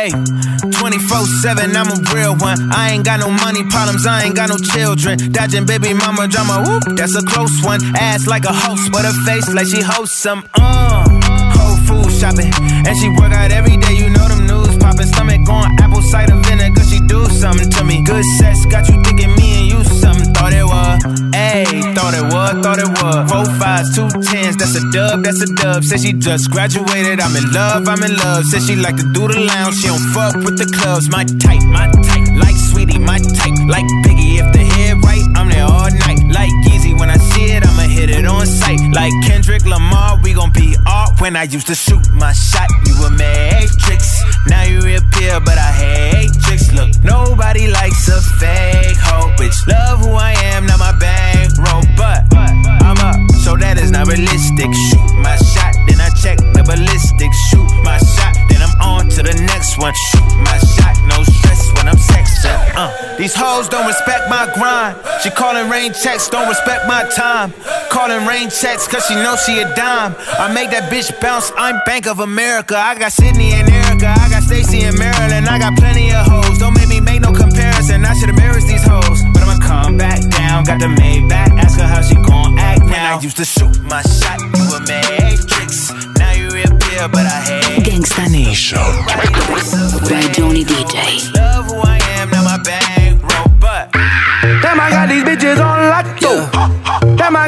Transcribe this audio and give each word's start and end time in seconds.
Ayy, 0.00 0.12
24 0.72 1.26
7, 1.42 1.76
I'm 1.76 1.88
a 1.88 2.14
real 2.14 2.34
one. 2.36 2.72
I 2.72 2.90
ain't 2.92 3.04
got 3.04 3.20
no 3.20 3.30
money 3.30 3.64
problems, 3.64 4.06
I 4.06 4.24
ain't 4.24 4.34
got 4.34 4.48
no 4.48 4.56
children. 4.56 5.32
Dodging 5.32 5.66
baby 5.66 5.92
mama 5.92 6.26
drama, 6.26 6.64
whoop, 6.66 6.96
that's 6.96 7.14
a 7.16 7.22
close 7.22 7.62
one. 7.62 7.80
Ass 7.96 8.26
like 8.26 8.44
a 8.44 8.52
host, 8.52 8.90
but 8.92 9.04
her 9.04 9.12
face 9.26 9.52
like 9.52 9.66
she 9.66 9.82
hosts 9.82 10.16
some, 10.16 10.48
uh. 10.54 10.99
Shopping, 12.20 12.52
and 12.84 12.94
she 13.00 13.08
work 13.16 13.32
out 13.32 13.50
every 13.50 13.78
day, 13.78 13.96
you 13.96 14.10
know 14.10 14.28
them 14.28 14.44
news 14.44 14.76
popping. 14.76 15.06
Stomach 15.06 15.48
on 15.48 15.72
apple 15.80 16.02
cider 16.02 16.36
vinegar, 16.36 16.84
she 16.84 17.00
do 17.08 17.24
something 17.32 17.70
to 17.70 17.82
me. 17.82 18.04
Good 18.04 18.22
sex 18.36 18.66
got 18.66 18.86
you 18.92 19.00
thinking 19.00 19.32
me 19.36 19.48
and 19.56 19.66
you 19.72 19.80
something, 19.84 20.28
thought 20.34 20.52
it 20.52 20.68
was. 20.68 21.00
Ayy, 21.32 21.80
thought 21.96 22.12
it 22.12 22.28
was, 22.28 22.60
thought 22.60 22.76
it 22.76 22.92
was. 23.00 23.24
Four 23.24 23.46
fives, 23.56 23.96
two 23.96 24.04
tens, 24.20 24.58
that's 24.58 24.76
a 24.76 24.84
dub, 24.92 25.24
that's 25.24 25.40
a 25.40 25.46
dub. 25.46 25.82
Said 25.82 26.00
she 26.00 26.12
just 26.12 26.50
graduated, 26.50 27.20
I'm 27.20 27.34
in 27.36 27.52
love, 27.54 27.88
I'm 27.88 28.02
in 28.04 28.14
love. 28.16 28.44
Said 28.44 28.68
she 28.68 28.76
like 28.76 28.96
to 28.96 29.06
do 29.16 29.26
the 29.26 29.40
lounge, 29.40 29.80
she 29.80 29.88
don't 29.88 30.04
fuck 30.12 30.36
with 30.44 30.60
the 30.60 30.68
clubs. 30.76 31.08
My 31.08 31.24
type, 31.24 31.64
my 31.72 31.88
type, 32.04 32.28
like 32.36 32.56
sweetie, 32.68 32.98
my 32.98 33.16
type, 33.16 33.56
like 33.64 33.88
Biggie. 34.04 34.44
If 34.44 34.52
the 34.52 34.60
head 34.76 35.00
right, 35.02 35.24
I'm 35.40 35.48
there 35.48 35.64
all 35.64 35.88
night. 35.88 36.20
Like 36.28 36.52
Easy, 36.68 36.92
when 36.92 37.08
I 37.08 37.16
it, 38.10 38.26
on 38.26 38.46
sight. 38.46 38.80
Like 38.92 39.12
Kendrick 39.24 39.64
Lamar, 39.64 40.18
we 40.22 40.34
gon' 40.34 40.52
be 40.52 40.76
art. 40.86 41.20
When 41.20 41.36
I 41.36 41.44
used 41.44 41.66
to 41.68 41.74
shoot 41.74 42.02
my 42.12 42.32
shot, 42.32 42.68
you 42.86 42.94
were 43.00 43.10
matrix. 43.10 44.22
Now 44.46 44.62
you 44.62 44.80
reappear, 44.80 45.40
but 45.40 45.58
I 45.58 45.72
hate 45.72 46.32
tricks. 46.42 46.72
Look, 46.72 46.90
nobody 47.04 47.68
likes 47.68 48.08
a 48.08 48.20
fake 48.38 48.96
hoe, 48.96 49.34
bitch. 49.36 49.66
Love 49.66 50.00
who 50.00 50.12
I 50.12 50.32
am, 50.54 50.66
not 50.66 50.78
my 50.78 50.96
bankroll, 50.98 51.84
but 51.96 52.24
I'm 52.82 52.98
up, 52.98 53.18
so 53.44 53.56
that 53.56 53.78
is 53.78 53.90
not 53.90 54.06
realistic. 54.06 54.72
Shoot 54.72 55.10
my 55.20 55.36
shot, 55.36 55.74
then 55.86 56.00
I 56.00 56.08
check 56.22 56.38
the 56.38 56.62
ballistics. 56.64 57.36
Shoot 57.50 57.68
my 57.84 57.98
shot, 57.98 58.34
then 58.48 58.62
I'm 58.62 58.74
on 58.80 59.08
to 59.10 59.22
the 59.22 59.34
next 59.34 59.78
one. 59.78 59.92
Shoot 60.10 60.30
my 60.40 60.58
shot, 60.58 60.96
no 61.06 61.22
stress 61.22 61.68
when 61.76 61.88
I'm 61.88 62.00
sexing. 62.00 62.58
Uh, 62.74 62.88
these 63.18 63.34
hoes 63.34 63.68
don't 63.68 63.86
my 64.46 64.54
grind. 64.54 64.96
She 65.22 65.30
calling 65.30 65.68
rain 65.68 65.92
checks, 65.92 66.28
don't 66.28 66.48
respect 66.48 66.86
my 66.86 67.04
time. 67.14 67.52
Calling 67.90 68.26
rain 68.26 68.48
checks, 68.48 68.88
cause 68.88 69.04
she 69.06 69.14
knows 69.14 69.42
she 69.44 69.60
a 69.60 69.66
dime. 69.74 70.14
I 70.38 70.52
make 70.52 70.70
that 70.70 70.90
bitch 70.90 71.08
bounce, 71.20 71.52
I'm 71.56 71.80
Bank 71.84 72.06
of 72.06 72.20
America. 72.20 72.76
I 72.76 72.96
got 72.98 73.12
Sydney 73.12 73.52
and 73.52 73.68
Erica, 73.68 74.08
I 74.16 74.30
got 74.30 74.42
Stacy 74.42 74.82
and 74.82 74.96
Maryland. 74.96 75.46
I 75.46 75.58
got 75.58 75.76
plenty 75.76 76.12
of 76.12 76.24
hoes, 76.24 76.58
don't 76.58 76.74
make 76.74 76.88
me 76.88 77.00
make 77.00 77.20
no 77.20 77.32
comparison. 77.32 78.04
I 78.04 78.14
should 78.14 78.30
embarrass 78.30 78.64
these 78.64 78.84
hoes, 78.84 79.20
but 79.34 79.42
I'ma 79.42 79.58
come 79.60 79.96
back 79.98 80.20
down. 80.30 80.64
Got 80.64 80.80
the 80.80 80.88
Maybach, 80.88 81.52
ask 81.60 81.78
her 81.78 81.86
how 81.86 82.00
she 82.00 82.14
gon' 82.14 82.58
act 82.58 82.84
now. 82.84 83.18
I 83.18 83.20
used 83.20 83.36
to 83.36 83.44
shoot 83.44 83.76
my 83.82 84.00
shot, 84.02 84.40
you 84.40 84.64
a 84.72 84.80
matrix. 84.88 85.92
Now 86.16 86.32
you 86.32 86.48
reappear, 86.48 87.08
but 87.12 87.26
I 87.26 87.40
hate. 87.44 87.84
Gangsta 87.84 88.30
Nation 88.30 88.80
by 90.08 90.32
Johnny 90.32 90.64
DJ. 90.64 91.49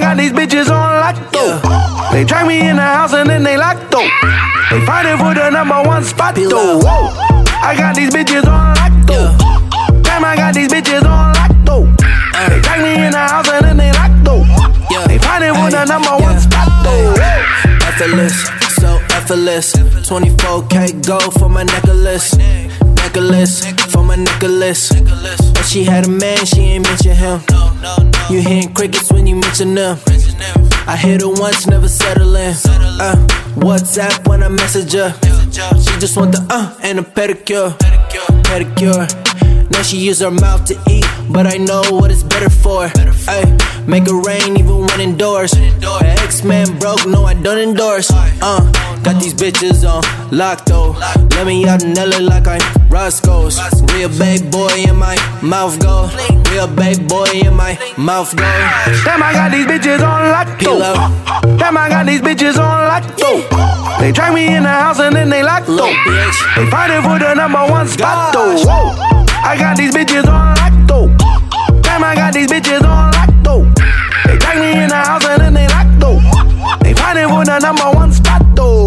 Got 0.03 0.17
these 0.17 0.33
bitches 0.33 0.69
on 0.69 0.91
lockdown. 0.99 1.63
They 2.11 2.25
drag 2.25 2.47
me 2.49 2.59
in 2.69 2.75
the 2.75 2.83
house 2.83 3.15
and 3.15 3.31
then 3.31 3.45
they 3.45 3.57
locked 3.57 3.95
up. 3.95 4.03
They 4.71 4.85
fighting 4.85 5.17
for 5.17 5.33
the 5.33 5.49
number 5.51 5.81
one 5.87 6.03
spot 6.03 6.35
though. 6.35 6.81
I 7.63 7.75
got 7.79 7.95
these 7.95 8.11
bitches 8.11 8.45
on 8.45 8.75
lockdown. 8.75 9.39
Damn, 10.03 10.25
I 10.25 10.35
got 10.35 10.55
these 10.55 10.69
bitches 10.69 11.05
on 11.07 11.35
lockdown. 11.35 11.97
They 12.51 12.61
drag 12.61 12.83
me 12.83 13.07
in 13.07 13.13
the 13.13 13.19
house 13.19 13.49
and 13.49 13.65
then 13.65 13.77
they 13.77 13.93
locked 13.93 14.27
up. 14.27 15.07
They 15.07 15.19
fighting 15.19 15.55
for 15.55 15.71
the 15.71 15.85
number 15.85 16.17
one 16.19 16.41
spot 16.41 16.67
though. 16.83 17.15
Effortless, 17.87 18.43
so 18.75 18.99
effortless. 19.15 19.73
24k 20.11 21.07
gold 21.07 21.33
for 21.35 21.49
my 21.49 21.63
necklace, 21.63 22.35
necklace 23.13 23.65
for 23.93 24.03
my 24.03 24.17
necklace. 24.17 24.91
But 25.53 25.65
she 25.65 25.85
had 25.85 26.07
a 26.07 26.11
man, 26.11 26.45
she 26.47 26.61
ain't 26.61 26.87
mention 26.87 27.15
him. 27.15 27.41
You 28.31 28.41
hearing 28.41 28.73
crickets 28.73 29.13
when 29.13 29.27
you 29.27 29.37
mention 29.37 29.75
them. 29.75 29.99
I 30.87 30.97
hit 30.97 31.21
her 31.21 31.29
once, 31.29 31.67
never 31.67 31.89
settle 31.89 32.35
in. 32.37 32.55
Uh, 33.01 33.15
WhatsApp 33.57 34.27
when 34.29 34.43
I 34.43 34.49
message 34.49 34.93
her. 34.95 35.13
She 35.79 35.99
just 36.01 36.17
want 36.17 36.33
the 36.33 36.47
uh 36.51 36.75
and 36.83 36.99
a 36.99 37.03
pedicure, 37.03 37.77
pedicure. 38.49 39.71
Now 39.71 39.83
she 39.83 39.99
use 39.99 40.21
her 40.21 40.31
mouth 40.31 40.65
to 40.67 40.75
eat, 40.91 41.05
but 41.33 41.47
I 41.47 41.57
know 41.57 41.83
what 41.91 42.11
it's 42.11 42.23
better 42.23 42.51
for. 42.51 42.91
Ay, 43.29 43.85
make 43.87 44.05
it 44.07 44.13
rain 44.13 44.57
even 44.59 44.87
when 44.87 45.01
indoors. 45.01 45.53
Her 45.55 46.15
ex-man 46.23 46.79
broke, 46.79 47.07
no 47.07 47.25
I 47.25 47.35
don't 47.35 47.59
endorse. 47.59 48.11
Uh, 48.13 48.61
got 49.03 49.21
these 49.21 49.35
bitches 49.35 49.85
on 49.89 50.03
lock 50.37 50.65
though. 50.67 50.91
Let 51.37 51.47
me 51.47 51.67
out 51.67 51.83
LA 51.83 52.19
like 52.19 52.47
I'm 52.47 52.61
Roscoe's. 52.89 53.59
Real 53.95 54.11
big 54.11 54.51
boy 54.51 54.85
in 54.87 54.97
my 54.97 55.17
mouth 55.43 55.81
go. 55.81 56.11
Real 56.51 56.69
big 56.69 57.09
boy 57.09 57.27
in 57.33 57.55
my 57.55 57.79
mouth 57.97 58.35
go. 58.37 58.45
Damn, 59.05 59.23
I 59.23 59.33
got 59.33 59.51
these 59.51 59.67
bitches 59.67 60.01
on 60.05 60.31
lock 60.31 60.49
up, 60.63 61.59
Damn, 61.59 61.77
I 61.79 61.89
got 61.89 62.07
these 62.07 62.21
bitches 62.21 62.59
on 62.59 62.91
lockdown. 62.91 64.01
They 64.01 64.13
drag 64.13 64.35
me 64.35 64.55
in 64.55 64.65
the 64.65 64.69
house 64.69 65.01
and 65.01 65.17
then 65.17 65.31
they 65.31 65.43
lock 65.43 65.65
bitch. 65.65 66.57
They 66.57 66.71
fighting 66.71 67.03
for 67.03 67.19
the 67.19 67.35
number 67.35 67.65
one 67.71 67.89
spot 67.89 68.33
though. 68.35 68.57
I 69.45 69.57
got 69.59 69.77
these 69.77 69.95
bitches 69.95 70.27
on 70.27 70.57
lockdown. 70.57 70.72
Damn, 72.15 72.19
I 72.19 72.31
got 72.31 72.35
these 72.35 72.47
bitches 72.47 72.83
on 72.83 73.11
lockdown. 73.13 73.75
They 74.27 74.37
drag 74.37 74.59
me 74.59 74.83
in 74.83 74.89
the 74.91 74.95
house 74.97 75.25
and 75.25 75.41
then 75.41 75.55
they 75.55 75.67
locked 75.69 76.03
up. 76.05 76.81
They 76.83 76.93
fighting 76.93 77.29
for 77.29 77.43
the 77.45 77.59
number 77.59 77.91
one 77.99 78.13
spot 78.13 78.43
though. 78.55 78.87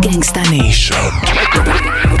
Gangsta 0.00 0.42
Nation 0.50 0.96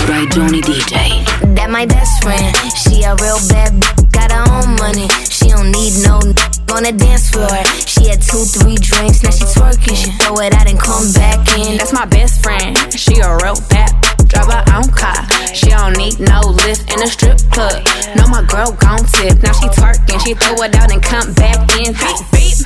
by 0.06 0.26
Johnny 0.30 0.60
DJ. 0.60 1.24
That 1.56 1.70
my 1.70 1.86
best 1.86 2.22
friend. 2.22 2.54
She 2.76 3.02
a 3.02 3.14
real 3.16 3.38
bad 3.48 3.72
b- 3.80 4.04
got 4.12 4.30
her 4.30 4.44
own 4.52 4.76
money. 4.76 5.08
She 5.30 5.48
don't 5.48 5.70
need 5.72 5.94
no 6.04 6.18
n- 6.20 6.36
on 6.68 6.84
the 6.84 6.92
dance 6.92 7.30
floor. 7.30 7.48
She 7.86 8.08
had 8.08 8.20
two, 8.20 8.44
three 8.44 8.76
drinks, 8.76 9.22
now 9.22 9.30
she 9.30 9.44
twerking. 9.56 9.96
She 9.96 10.10
throw 10.20 10.36
it 10.44 10.52
out 10.54 10.68
and 10.68 10.78
come 10.78 11.10
back 11.12 11.40
in. 11.58 11.78
That's 11.78 11.92
my 11.92 12.04
best 12.04 12.42
friend. 12.42 12.76
She 12.92 13.20
a 13.20 13.36
real 13.42 13.56
bad. 13.70 14.01
Drive 14.32 14.48
her 14.48 14.64
own 14.72 14.88
car. 14.96 15.28
She 15.52 15.68
don't 15.68 15.92
need 15.98 16.18
no 16.18 16.40
lift 16.40 16.88
in 16.88 17.02
a 17.02 17.06
strip 17.06 17.36
club. 17.52 17.84
No, 18.16 18.24
my 18.32 18.40
girl 18.48 18.72
gon' 18.80 19.04
tip. 19.20 19.42
Now 19.44 19.52
she 19.52 19.68
twerking. 19.76 20.24
She 20.24 20.32
throw 20.32 20.56
it 20.64 20.74
out 20.74 20.90
and 20.90 21.02
come 21.02 21.34
back 21.34 21.60
in. 21.76 21.92
Beep, 21.92 22.18
beep. 22.32 22.56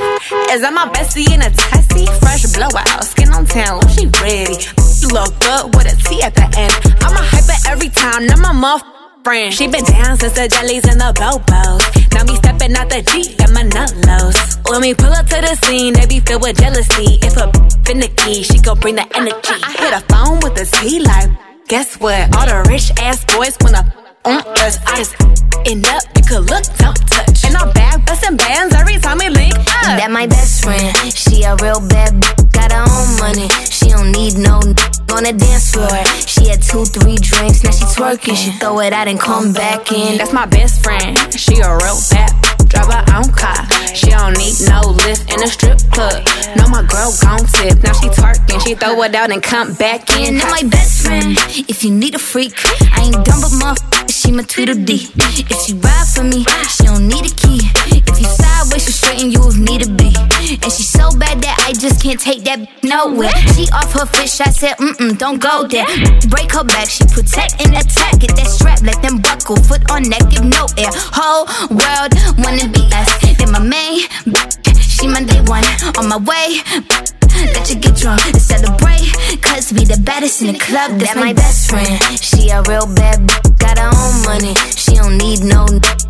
Is 0.54 0.62
that 0.62 0.70
my 0.72 0.86
bestie 0.94 1.26
in 1.26 1.42
a 1.42 1.50
testy? 1.50 2.06
Fresh 2.22 2.54
blowout. 2.54 3.02
Skin 3.02 3.34
on 3.34 3.46
town. 3.46 3.82
She 3.98 4.06
ready. 4.22 4.62
You 5.02 5.08
look 5.10 5.34
good 5.42 5.74
with 5.74 5.90
a 5.90 5.96
T 6.06 6.22
at 6.22 6.34
the 6.38 6.46
end. 6.54 6.74
I'm 7.02 7.18
a 7.18 7.24
hyper 7.34 7.58
every 7.66 7.88
time. 7.88 8.26
Now 8.26 8.36
my 8.36 8.52
muff. 8.52 8.82
Friend. 9.24 9.52
She 9.52 9.66
been 9.66 9.82
down 9.82 10.16
since 10.18 10.34
the 10.34 10.46
jellies 10.46 10.86
and 10.86 11.00
the 11.00 11.10
bobos. 11.18 11.82
Now 12.14 12.22
me 12.30 12.36
stepping 12.36 12.76
out 12.76 12.88
the 12.88 13.02
Jeep, 13.02 13.36
got 13.38 13.50
my 13.50 13.62
nut 13.62 13.90
lows. 14.06 14.38
When 14.70 14.82
we 14.82 14.94
pull 14.94 15.10
up 15.10 15.26
to 15.26 15.40
the 15.42 15.58
scene, 15.66 15.94
they 15.94 16.06
be 16.06 16.20
filled 16.20 16.42
with 16.42 16.56
jealousy. 16.56 17.18
If 17.26 17.36
a 17.36 17.50
finicky, 17.82 18.44
she 18.44 18.60
gon' 18.60 18.78
bring 18.78 18.94
the 18.94 19.06
energy. 19.18 19.58
I 19.66 19.72
hit 19.82 19.92
a 19.98 20.00
phone 20.06 20.38
with 20.46 20.54
a 20.62 20.64
T 20.64 21.00
like, 21.00 21.28
guess 21.68 21.98
what? 22.00 22.34
All 22.36 22.46
the 22.46 22.68
rich 22.68 22.90
ass 23.00 23.24
boys 23.34 23.56
wanna 23.60 23.82
on 24.24 24.40
us. 24.64 24.78
I 24.86 24.96
just 24.96 25.14
end 25.66 25.86
up, 25.86 26.02
you 26.16 26.22
could 26.22 26.50
look, 26.50 26.64
don't 26.78 26.96
touch. 27.10 27.44
And 27.44 27.56
our 27.56 27.72
back 27.72 28.04
bustin' 28.06 28.36
bands 28.36 28.74
every 28.74 28.98
time 28.98 29.18
we 29.18 29.28
link 29.28 29.54
up. 29.56 29.98
That 29.98 30.10
my 30.10 30.26
best 30.26 30.64
friend. 30.64 30.94
She 31.12 31.42
a 31.42 31.54
real 31.56 31.80
bad 31.88 32.20
b- 32.20 32.26
got 32.52 32.72
her 32.72 32.82
own 32.86 33.08
money. 33.18 33.48
She 33.70 33.88
don't 33.90 34.12
need 34.12 34.34
no 34.38 34.58
n- 34.58 34.74
on 35.14 35.22
the 35.24 35.32
dance 35.36 35.72
floor. 35.72 35.88
She 36.26 36.48
had 36.48 36.62
two, 36.62 36.84
three 36.84 37.16
drinks, 37.16 37.62
now 37.62 37.70
she 37.70 37.84
twerking. 37.94 38.36
She 38.36 38.50
throw 38.58 38.80
it 38.80 38.92
out 38.92 39.08
and 39.08 39.18
come 39.18 39.52
back 39.52 39.92
in. 39.92 40.18
That's 40.18 40.32
my 40.32 40.46
best 40.46 40.82
friend. 40.82 41.16
She 41.34 41.58
a 41.60 41.70
real 41.76 41.98
bad. 42.10 42.55
Drive 42.76 42.92
her 42.92 43.04
own 43.16 43.32
car. 43.32 43.64
She 43.94 44.10
don't 44.10 44.36
need 44.36 44.56
no 44.68 44.80
lift 44.90 45.32
in 45.32 45.42
a 45.42 45.46
strip 45.46 45.78
club. 45.92 46.26
No, 46.56 46.68
my 46.68 46.82
girl 46.84 47.10
gon' 47.22 47.46
tip. 47.56 47.82
Now 47.82 47.94
she 47.94 48.08
twerking. 48.08 48.60
She 48.66 48.74
throw 48.74 49.02
it 49.02 49.14
out 49.14 49.30
and 49.30 49.42
come 49.42 49.72
back 49.74 50.10
in. 50.10 50.36
And 50.36 50.50
my 50.50 50.62
best 50.68 51.06
friend, 51.06 51.38
if 51.68 51.84
you 51.84 51.90
need 51.90 52.14
a 52.14 52.18
freak, 52.18 52.52
I 52.92 53.04
ain't 53.06 53.24
dumb 53.24 53.40
but 53.40 53.52
my 53.52 53.74
she 54.10 54.30
my 54.30 54.42
Tweedledee. 54.42 55.08
If 55.16 55.62
she 55.64 55.72
ride 55.74 56.06
for 56.14 56.24
me, 56.24 56.44
she 56.68 56.84
don't 56.84 57.08
need 57.08 57.24
a 57.24 57.34
key. 57.34 57.60
You 58.76 58.80
side 58.82 58.84
with 58.84 59.00
facial 59.08 59.28
you 59.32 59.40
if 59.48 59.56
need 59.56 59.80
to 59.84 59.90
be. 59.90 60.12
And 60.60 60.70
she's 60.70 60.90
so 60.90 61.08
bad 61.16 61.40
that 61.40 61.56
I 61.64 61.72
just 61.72 62.02
can't 62.02 62.20
take 62.20 62.44
that 62.44 62.60
nowhere. 62.84 63.32
She 63.56 63.64
off 63.72 63.88
her 63.96 64.04
fish, 64.04 64.38
I 64.40 64.52
said, 64.52 64.76
mm 64.76 64.92
mm, 65.00 65.16
don't 65.16 65.40
go 65.40 65.66
there. 65.66 65.88
Break 66.28 66.52
her 66.52 66.62
back, 66.62 66.92
she 66.92 67.08
protect 67.08 67.56
and 67.64 67.72
attack. 67.72 68.20
Get 68.20 68.36
that 68.36 68.44
strap, 68.52 68.82
let 68.82 69.00
them 69.00 69.24
buckle. 69.24 69.56
Foot 69.56 69.90
on 69.90 70.04
neck, 70.12 70.28
give 70.28 70.44
no 70.44 70.68
air. 70.76 70.92
Whole 70.92 71.48
world 71.72 72.12
wanna 72.44 72.68
be 72.68 72.84
us. 72.92 73.08
Then 73.40 73.48
my 73.48 73.64
main, 73.64 74.04
she 74.76 75.08
my 75.08 75.24
day 75.24 75.40
one. 75.48 75.64
On 75.96 76.12
my 76.12 76.20
way, 76.20 76.60
let 77.56 77.64
you 77.72 77.80
get 77.80 77.96
drunk 77.96 78.20
and 78.28 78.36
celebrate. 78.36 79.08
Cause 79.42 79.72
we 79.72 79.84
the 79.84 80.00
baddest 80.02 80.42
in 80.42 80.52
the 80.52 80.58
club. 80.58 80.98
That's 80.98 81.16
my 81.16 81.32
best 81.32 81.70
friend. 81.70 82.00
She 82.20 82.50
a 82.50 82.62
real 82.62 82.86
bad 82.94 83.20
bitch, 83.26 83.58
got 83.58 83.78
her 83.78 83.90
own 83.90 84.22
money. 84.24 84.54
She 84.76 84.94
don't 84.94 85.18
need 85.18 85.40
no 85.40 85.66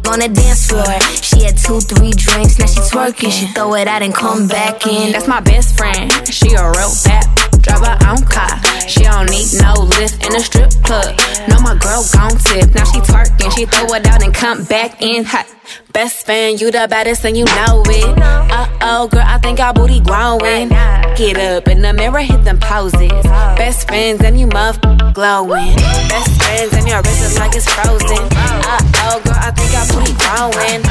on 0.08 0.20
the 0.20 0.28
dance 0.28 0.66
floor. 0.66 0.86
She 1.22 1.44
had 1.44 1.56
two, 1.56 1.80
three 1.80 2.12
drinks, 2.12 2.58
now 2.58 2.66
she 2.66 2.80
twerking. 2.92 3.32
She 3.32 3.46
throw 3.54 3.74
it 3.74 3.88
out 3.88 4.02
and 4.02 4.14
come 4.14 4.48
back 4.48 4.86
in. 4.86 5.12
That's 5.12 5.28
my 5.28 5.40
best 5.40 5.76
friend. 5.76 6.10
She 6.28 6.54
a 6.54 6.70
real 6.70 6.92
bad 7.04 7.26
drive 7.66 7.84
her 7.84 7.98
own 8.08 8.22
car. 8.30 8.54
She 8.86 9.02
don't 9.02 9.28
need 9.30 9.48
no 9.60 9.74
lift 9.98 10.24
in 10.24 10.34
a 10.34 10.40
strip 10.40 10.70
club. 10.84 11.18
No, 11.48 11.58
my 11.60 11.74
girl 11.74 12.04
gon' 12.12 12.38
tip. 12.38 12.74
Now 12.74 12.84
she 12.84 13.00
twerking, 13.00 13.50
she 13.56 13.66
throw 13.66 13.92
it 13.94 14.06
out 14.06 14.22
and 14.22 14.32
come 14.32 14.64
back 14.64 15.02
in 15.02 15.24
hot. 15.24 15.46
Best 15.92 16.26
fan, 16.26 16.58
you 16.58 16.70
the 16.70 16.86
baddest 16.88 17.24
and 17.24 17.36
you 17.36 17.44
know 17.44 17.82
it. 17.86 18.18
Uh 18.18 18.68
oh, 18.82 19.08
girl, 19.08 19.24
I 19.24 19.38
think 19.38 19.58
our 19.58 19.74
booty 19.74 20.00
growing. 20.00 20.68
Get 21.16 21.38
up 21.38 21.66
in 21.66 21.82
the 21.82 21.92
mirror, 21.92 22.20
hit 22.20 22.44
them 22.44 22.60
poses. 22.60 23.15
Best 23.56 23.86
friends 23.88 24.22
and 24.22 24.38
you 24.38 24.46
muff 24.46 24.80
glowing. 25.12 25.74
Best 26.08 26.42
friends 26.42 26.72
and 26.74 26.86
your 26.88 27.02
wrist 27.02 27.22
is 27.22 27.38
like 27.38 27.54
it's 27.54 27.68
frozen. 27.68 28.24
Uh 28.32 28.80
oh, 29.08 29.20
girl, 29.24 29.34
I 29.36 29.50
think 29.50 29.72
our 29.74 29.86
booty 29.90 30.14
growing. 30.20 30.82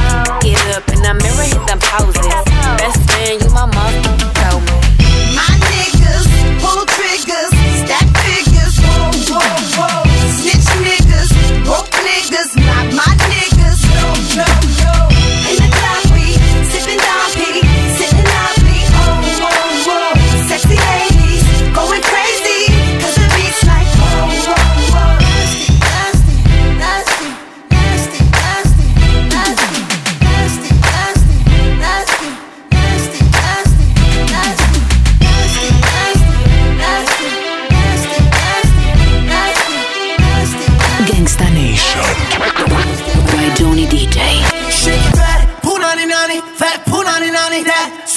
Get 0.42 0.60
up 0.75 0.88
in 0.89 1.01
the 1.01 1.13
mirror, 1.13 1.45
hit 1.45 1.63
them 1.68 1.80
poses. 1.80 2.25
Best 2.77 3.00
friend, 3.12 3.42
you 3.42 3.50
my 3.50 3.66
muff 3.66 4.14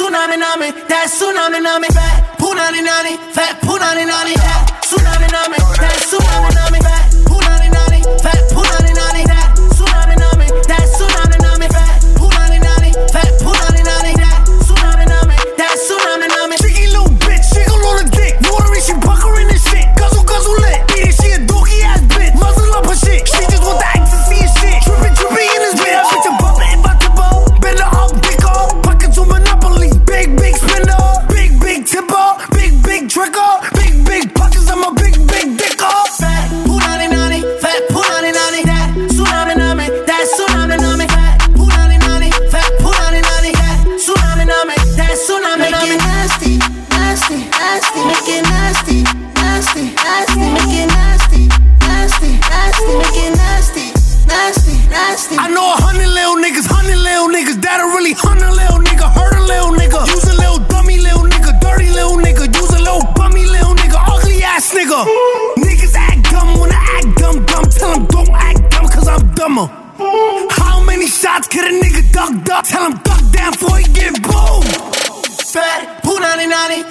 tsunami 0.08 0.36
nami, 0.38 0.70
that 0.88 1.06
tsunami 1.12 1.60
nami, 1.60 1.88
punani 2.40 2.80
nani, 2.80 3.12
fat 3.36 3.60
punani 3.60 4.06
nani, 4.08 4.32
that 4.40 4.80
tsunami 4.80 5.28
nami, 5.28 5.56
that 5.76 5.96
tsunami 6.08 6.50
nami, 6.56 6.78
fat 6.80 7.12
punani 7.28 7.68
nani, 7.68 8.00
fat 8.24 8.47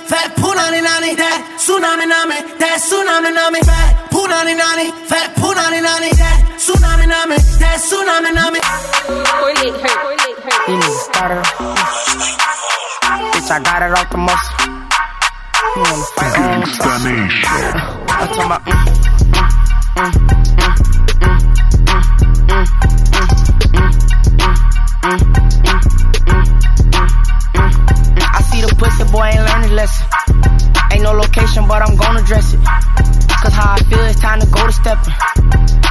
fat 0.10 0.36
punani 0.40 0.82
nani, 0.82 1.16
that 1.16 1.40
tsunami 1.60 2.06
nami, 2.08 2.38
that 2.60 2.80
tsunami 2.80 3.32
nami, 3.34 3.60
fat 3.70 3.92
punani 4.12 4.56
nani, 4.56 4.92
fat 5.10 5.36
punani 5.36 5.80
nani, 5.84 6.10
that 6.16 6.38
tsunami 6.58 7.06
nami, 7.08 7.38
that 7.60 7.78
tsunami 7.84 8.32
nami. 8.34 8.60
You 10.68 10.76
niggas 10.80 11.00
started. 11.08 11.44
Bitch, 13.34 13.52
I 13.52 13.60
got 13.64 13.82
it 13.84 13.92
off 13.92 14.10
the 14.10 14.18
muscle. 14.18 14.56
You 15.76 15.84
wanna 15.84 16.06
fight 16.16 16.34
I'm 18.10 18.28
talking 18.28 18.46
about. 18.46 18.62
mm, 18.66 18.82
mm, 19.96 20.12
mm, 20.12 20.14
mm, 20.28 20.47
to. 34.96 35.12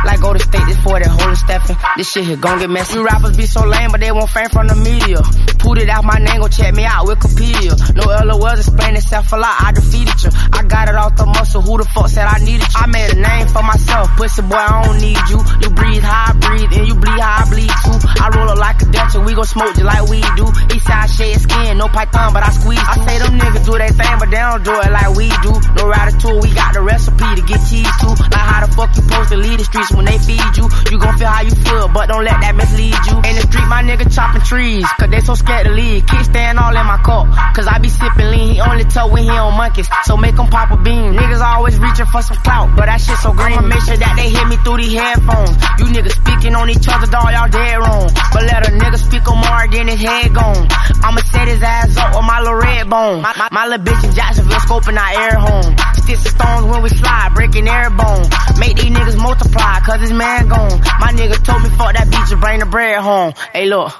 Like 0.07 0.21
go 0.21 0.33
to 0.33 0.39
state 0.39 0.63
this 0.67 0.79
for 0.83 1.01
that 1.01 1.11
holy 1.11 1.35
steppin'. 1.35 1.77
This 1.97 2.11
shit 2.13 2.25
here 2.25 2.37
gon' 2.37 2.61
get 2.61 2.71
messy. 2.71 2.95
You 2.95 3.05
rappers 3.05 3.37
be 3.37 3.47
so 3.47 3.67
lame, 3.67 3.91
but 3.91 4.01
they 4.01 4.13
won't 4.13 4.31
fame 4.31 4.49
from 4.49 4.69
the 4.69 4.77
media. 4.77 5.19
Put 5.59 5.79
it 5.79 5.89
out 5.89 6.05
my 6.05 6.19
name, 6.23 6.41
go 6.41 6.47
check 6.47 6.73
me 6.75 6.85
out, 6.85 7.07
Wikipedia. 7.07 7.75
No 7.97 8.07
LOLs 8.07 8.61
explain 8.61 8.86
I 8.97 9.73
defeated 9.75 10.17
you. 10.25 10.31
I 10.57 10.65
got 10.65 10.89
it 10.89 10.95
off 10.95 11.17
the 11.17 11.27
muscle, 11.27 11.61
who 11.61 11.77
the 11.77 11.85
fuck 11.93 12.09
said 12.09 12.25
I 12.25 12.41
needed 12.41 12.65
you? 12.65 12.81
I 12.81 12.87
made 12.89 13.13
a 13.13 13.21
name 13.21 13.47
for 13.49 13.61
myself, 13.61 14.09
pussy 14.17 14.41
boy, 14.41 14.57
I 14.57 14.89
don't 14.89 14.97
need 15.05 15.21
you. 15.29 15.37
You 15.61 15.69
breathe 15.77 16.01
how 16.01 16.33
I 16.33 16.39
breathe, 16.41 16.73
and 16.73 16.89
you 16.89 16.95
bleed 16.97 17.21
how 17.21 17.45
I 17.45 17.51
bleed 17.53 17.69
too. 17.85 17.99
I 18.25 18.33
roll 18.33 18.49
up 18.49 18.57
like 18.57 18.81
a 18.81 18.87
Delta, 18.89 19.21
we 19.21 19.37
gon' 19.37 19.45
smoke 19.45 19.77
just 19.77 19.85
like 19.85 20.01
we 20.09 20.25
do. 20.41 20.49
Eastside 20.73 21.13
shade 21.13 21.41
skin, 21.45 21.77
no 21.77 21.93
python, 21.93 22.33
but 22.33 22.41
I 22.41 22.51
squeeze. 22.57 22.81
I 22.81 22.97
say 23.05 23.17
them 23.21 23.37
niggas 23.37 23.69
do 23.69 23.77
their 23.77 23.93
thing, 23.93 24.17
but 24.17 24.33
they 24.33 24.41
don't 24.41 24.65
do 24.65 24.73
it 24.73 24.89
like 24.89 25.13
we 25.13 25.29
do. 25.45 25.53
No 25.77 25.93
ratatouille, 25.93 26.41
we 26.41 26.49
got 26.57 26.73
the 26.73 26.81
recipe 26.81 27.29
to 27.37 27.43
get 27.45 27.61
cheese 27.69 27.93
too. 28.01 28.17
Like 28.33 28.49
how 28.49 28.65
the 28.65 28.73
fuck 28.73 28.97
you 28.97 29.05
supposed 29.05 29.29
to 29.29 29.37
lead 29.37 29.61
the 29.61 29.67
streets 29.69 29.93
when 29.93 30.09
they 30.09 30.17
feed 30.17 30.57
you? 30.57 30.73
You 30.89 30.97
gon' 30.97 31.21
feel 31.21 31.29
how 31.29 31.45
you 31.45 31.53
feel, 31.53 31.93
but 31.93 32.09
don't 32.09 32.25
let 32.25 32.41
that 32.41 32.57
mislead 32.57 32.97
you. 33.13 33.17
In 33.29 33.37
the 33.37 33.45
street, 33.45 33.69
my 33.69 33.85
nigga 33.85 34.09
chopping 34.09 34.41
trees, 34.41 34.89
cause 34.97 35.13
they 35.13 35.21
so 35.21 35.37
scared 35.37 35.69
to 35.69 35.73
leave. 35.77 36.09
Kids 36.09 36.33
stand 36.33 36.57
all 36.57 36.73
in 36.73 36.87
my 36.89 36.97
cup, 37.05 37.29
cause 37.53 37.69
I 37.69 37.77
be 37.77 37.93
sipping 37.93 38.33
lean. 38.33 38.57
He 38.57 38.61
only 38.65 38.86
tell 38.91 39.11
when 39.11 39.25
he 39.25 39.31
on 39.31 39.57
monkeys, 39.57 39.89
so 40.05 40.17
make 40.17 40.37
him 40.37 40.47
pop 40.49 40.71
a 40.71 40.77
bean. 40.77 41.15
Niggas 41.15 41.41
always 41.41 41.79
reaching 41.79 42.07
for 42.07 42.23
some 42.23 42.37
clout, 42.39 42.75
but 42.77 42.87
that 42.87 43.01
shit 43.01 43.19
so 43.19 43.33
green. 43.33 43.59
I'ma 43.59 43.69
make 43.69 43.83
sure 43.83 43.97
that 43.97 44.15
they 44.17 44.31
hear 44.31 44.47
me 44.47 44.57
through 44.63 44.79
these 44.79 44.95
headphones. 44.95 45.55
You 45.79 45.87
niggas 45.93 46.17
speaking 46.17 46.55
on 46.55 46.71
each 46.71 46.87
other, 46.89 47.07
dog, 47.07 47.31
y'all 47.33 47.49
dead 47.49 47.79
wrong. 47.79 48.09
But 48.33 48.43
let 48.47 48.69
a 48.69 48.71
nigga 48.73 48.99
speak 48.99 49.25
on 49.29 49.39
more 49.39 49.65
than 49.69 49.89
his 49.89 50.01
head 50.01 50.35
gone. 50.35 50.67
I'ma 51.03 51.21
set 51.31 51.49
his 51.49 51.63
ass 51.63 51.97
up 51.97 52.17
with 52.17 52.27
my 52.27 52.41
little 52.41 52.59
red 52.59 52.89
bone. 52.89 53.23
My, 53.23 53.35
my, 53.37 53.49
my 53.53 53.65
little 53.67 53.85
bitch 53.85 54.03
in 54.05 54.13
Jacksonville 54.15 54.63
scoping 54.65 54.99
our 54.99 55.13
air 55.21 55.37
home. 55.39 55.77
Sticks 55.95 56.25
and 56.25 56.35
stones 56.35 56.65
when 56.67 56.83
we 56.83 56.89
slide, 56.91 57.33
breaking 57.35 57.69
air 57.69 57.91
bone. 57.91 58.27
Make 58.59 58.77
these 58.77 58.93
niggas 58.93 59.19
multiply, 59.19 59.81
cause 59.81 60.01
his 60.01 60.13
man 60.13 60.49
gone. 60.49 60.81
My 61.01 61.13
nigga 61.13 61.37
told 61.45 61.63
me 61.63 61.69
fuck 61.71 61.95
that 61.95 62.11
beach 62.11 62.33
and 62.33 62.41
bring 62.41 62.61
the 62.61 62.67
bread 62.67 62.99
home. 63.03 63.33
Hey 63.53 63.67
look. 63.67 63.93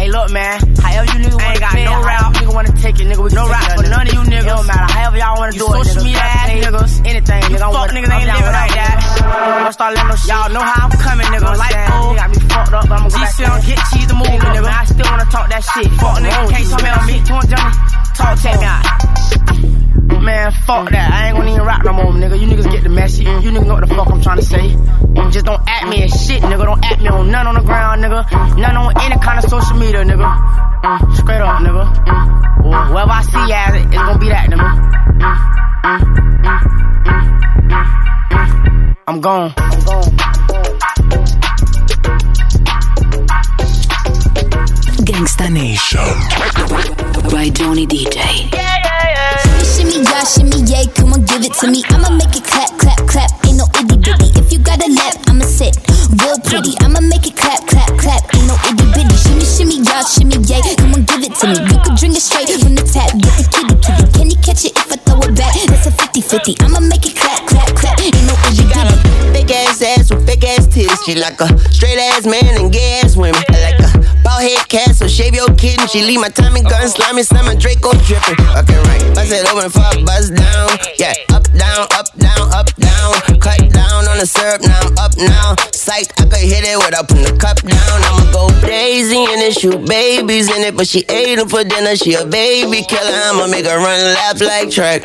Hey, 0.00 0.08
look, 0.08 0.32
man. 0.32 0.56
However 0.80 1.12
you 1.12 1.28
niggas 1.28 1.36
wanna 1.36 1.60
got 1.60 1.76
no 1.76 2.00
rap. 2.00 2.32
Nigga 2.32 2.54
wanna 2.54 2.72
take 2.80 2.96
it, 2.96 3.04
nigga. 3.04 3.20
We 3.20 3.36
no 3.36 3.44
rap 3.44 3.76
for 3.76 3.84
none 3.84 4.08
of 4.08 4.14
you 4.16 4.24
niggas. 4.24 4.48
It 4.48 4.56
don't 4.56 4.66
matter. 4.66 4.88
However 4.96 5.18
y'all 5.20 5.36
wanna 5.36 5.52
do 5.52 5.60
it, 5.60 5.68
nigga. 5.68 5.84
Social 5.84 6.04
media 6.04 6.24
ass 6.24 6.48
niggas. 6.48 6.92
Anything, 7.04 7.42
nigga. 7.52 7.68
Fuck 7.68 7.90
niggas 7.92 8.08
ain't 8.08 8.32
living 8.32 8.56
like 8.56 8.74
that. 8.80 8.96
I'ma 9.60 9.70
start 9.76 9.92
letting 9.92 10.16
y'all 10.24 10.48
know 10.48 10.64
how 10.64 10.88
I'm 10.88 10.96
coming, 10.96 11.26
nigga. 11.28 11.52
Like, 11.52 11.76
oh, 11.92 12.16
got 12.16 12.30
me 12.32 12.40
fucked 12.48 12.72
up, 12.72 12.88
but 12.88 12.96
I'ma 12.96 13.08
go 13.10 13.20
back. 13.20 13.34
She 13.36 13.42
don't 13.44 13.60
get 13.60 13.78
cheese 13.92 14.06
to 14.08 14.14
move, 14.16 14.40
nigga. 14.40 14.72
I 14.72 14.84
still 14.88 15.04
wanna 15.04 15.28
talk 15.28 15.50
that 15.52 15.62
shit. 15.68 15.92
Fuck 16.00 16.16
nigga, 16.24 16.48
can't 16.48 16.82
me 16.82 16.88
on 16.96 17.04
me. 17.04 17.16
You? 17.20 17.60
Talk 18.16 18.40
to 18.40 19.04
me. 19.04 19.09
Man, 20.20 20.52
fuck 20.66 20.90
that. 20.90 21.12
I 21.12 21.28
ain't 21.28 21.36
gonna 21.36 21.50
even 21.50 21.62
rap 21.64 21.82
no 21.82 21.92
more, 21.94 22.12
nigga. 22.12 22.38
You 22.38 22.46
niggas 22.46 22.70
get 22.70 22.82
the 22.82 22.90
message. 22.90 23.26
You 23.26 23.50
niggas 23.50 23.66
know 23.66 23.74
what 23.74 23.88
the 23.88 23.94
fuck 23.94 24.08
I'm 24.10 24.20
trying 24.20 24.36
to 24.36 24.44
say. 24.44 24.76
Just 25.30 25.46
don't 25.46 25.62
act 25.66 25.88
me 25.88 26.02
as 26.02 26.26
shit, 26.26 26.42
nigga. 26.42 26.64
Don't 26.64 26.84
act 26.84 27.00
me 27.00 27.08
on 27.08 27.30
none 27.30 27.46
on 27.46 27.54
the 27.54 27.62
ground, 27.62 28.04
nigga. 28.04 28.56
None 28.58 28.76
on 28.76 28.92
any 29.00 29.18
kind 29.20 29.42
of 29.42 29.48
social 29.48 29.76
media, 29.78 30.04
nigga. 30.04 30.28
Mm, 30.82 31.16
straight 31.16 31.40
up, 31.40 31.62
nigga. 31.62 31.94
Mm. 32.04 32.64
Well, 32.64 32.84
whoever 32.86 33.10
I 33.10 33.22
see 33.22 33.52
as 33.52 33.74
it, 33.74 33.86
it's 33.86 33.94
gonna 33.94 34.18
be 34.18 34.28
that, 34.28 34.50
nigga. 34.50 34.68
Mm, 35.20 35.36
mm, 35.84 36.04
mm, 36.44 36.62
mm, 37.04 37.30
mm, 37.70 37.84
mm. 38.30 38.96
I'm 39.08 39.20
gone. 39.20 39.54
I'm 39.56 39.80
gone. 39.84 40.02
Gangsta 45.10 45.50
Nation 45.50 47.30
by 47.30 47.48
Johnny 47.50 47.86
DJ. 47.86 48.79
Shimmy, 49.90 50.06
yeah, 50.06 50.22
shimmy, 50.22 50.58
yay, 50.70 50.86
come 50.94 51.12
on, 51.18 51.26
give 51.26 51.42
it 51.42 51.50
to 51.58 51.66
me. 51.66 51.82
I'ma 51.90 52.14
make 52.14 52.30
it 52.38 52.46
clap, 52.46 52.70
clap, 52.78 53.02
clap. 53.10 53.26
Ain't 53.42 53.58
no 53.58 53.66
itty 53.74 53.98
bitty. 53.98 54.30
If 54.38 54.52
you 54.54 54.62
got 54.62 54.78
a 54.78 54.86
lap, 54.86 55.18
I'ma 55.26 55.42
sit 55.42 55.74
real 56.22 56.38
pretty. 56.46 56.78
I'ma 56.86 57.02
make 57.02 57.26
it 57.26 57.34
clap, 57.34 57.66
clap, 57.66 57.90
clap. 57.98 58.22
Ain't 58.38 58.46
no 58.46 58.54
itty 58.70 58.86
bitty. 58.94 59.10
Shimmy, 59.18 59.42
shimmy, 59.42 59.76
yeah, 59.82 60.06
shimmy, 60.06 60.38
yay, 60.46 60.62
come 60.78 60.94
on, 60.94 61.02
give 61.02 61.26
it 61.26 61.34
to 61.42 61.46
me. 61.50 61.58
You 61.58 61.78
can 61.82 61.98
drink 61.98 62.14
it 62.14 62.22
straight 62.22 62.54
from 62.62 62.78
the 62.78 62.86
tap, 62.86 63.10
get 63.18 63.34
the 63.34 63.46
kitty, 63.50 63.74
kitty. 63.82 64.06
Can 64.14 64.30
you 64.30 64.38
catch 64.38 64.62
it 64.62 64.78
if 64.78 64.94
I 64.94 64.96
throw 65.02 65.26
it 65.26 65.34
back? 65.34 65.58
That's 65.66 65.90
a 65.90 65.90
50 65.90 66.22
50. 66.22 66.54
I'ma 66.62 66.78
make 66.86 67.10
it 67.10 67.18
clap, 67.18 67.42
clap, 67.50 67.74
clap. 67.74 67.98
Ain't 67.98 68.14
no 68.30 68.38
itty 68.46 68.62
bitty. 68.70 68.94
Big 69.34 69.50
ass 69.50 69.82
ass 69.82 70.14
with 70.14 70.22
big 70.22 70.44
ass 70.46 70.70
titties. 70.70 71.02
She 71.02 71.18
like 71.18 71.42
a 71.42 71.50
straight 71.74 71.98
ass 71.98 72.30
man 72.30 72.46
and 72.62 72.70
gay 72.70 73.02
ass 73.02 73.18
women. 73.18 73.42
Shave 75.10 75.34
your 75.34 75.50
kitten. 75.58 75.86
She 75.88 76.02
leave 76.02 76.20
my 76.20 76.28
Tommy 76.30 76.62
gun 76.62 76.88
slimy, 76.88 77.22
summer 77.22 77.54
Draco 77.58 77.92
dripping. 78.06 78.38
Okay, 78.54 78.78
right. 78.86 79.02
Bust 79.14 79.34
it 79.34 79.44
open 79.50 79.66
a 79.66 80.04
buzz 80.06 80.30
down. 80.30 80.70
Yeah, 80.96 81.14
up, 81.34 81.44
down, 81.50 81.90
up, 81.98 82.08
down, 82.16 82.46
up, 82.54 82.70
down. 82.78 83.12
Cut 83.42 83.58
down 83.74 84.06
on 84.06 84.22
the 84.22 84.26
syrup, 84.26 84.62
now 84.62 84.78
I'm 84.80 84.98
up 84.98 85.12
now. 85.18 85.58
Psych, 85.74 86.06
I 86.20 86.24
could 86.30 86.46
hit 86.46 86.62
it 86.62 86.78
without 86.78 87.08
putting 87.08 87.26
the 87.26 87.36
cup 87.36 87.58
down. 87.60 87.98
I'ma 88.06 88.30
go 88.30 88.48
crazy 88.62 89.18
in 89.18 89.42
it, 89.42 89.58
shoot 89.58 89.82
babies 89.84 90.48
in 90.48 90.62
it. 90.62 90.76
But 90.76 90.86
she 90.86 91.04
ate 91.10 91.36
them 91.36 91.48
for 91.48 91.64
dinner, 91.64 91.96
she 91.96 92.14
a 92.14 92.24
baby 92.24 92.86
killer. 92.86 93.18
I'ma 93.34 93.48
make 93.50 93.66
her 93.66 93.76
run 93.76 93.98
laps 94.14 94.40
like 94.40 94.70
track. 94.70 95.02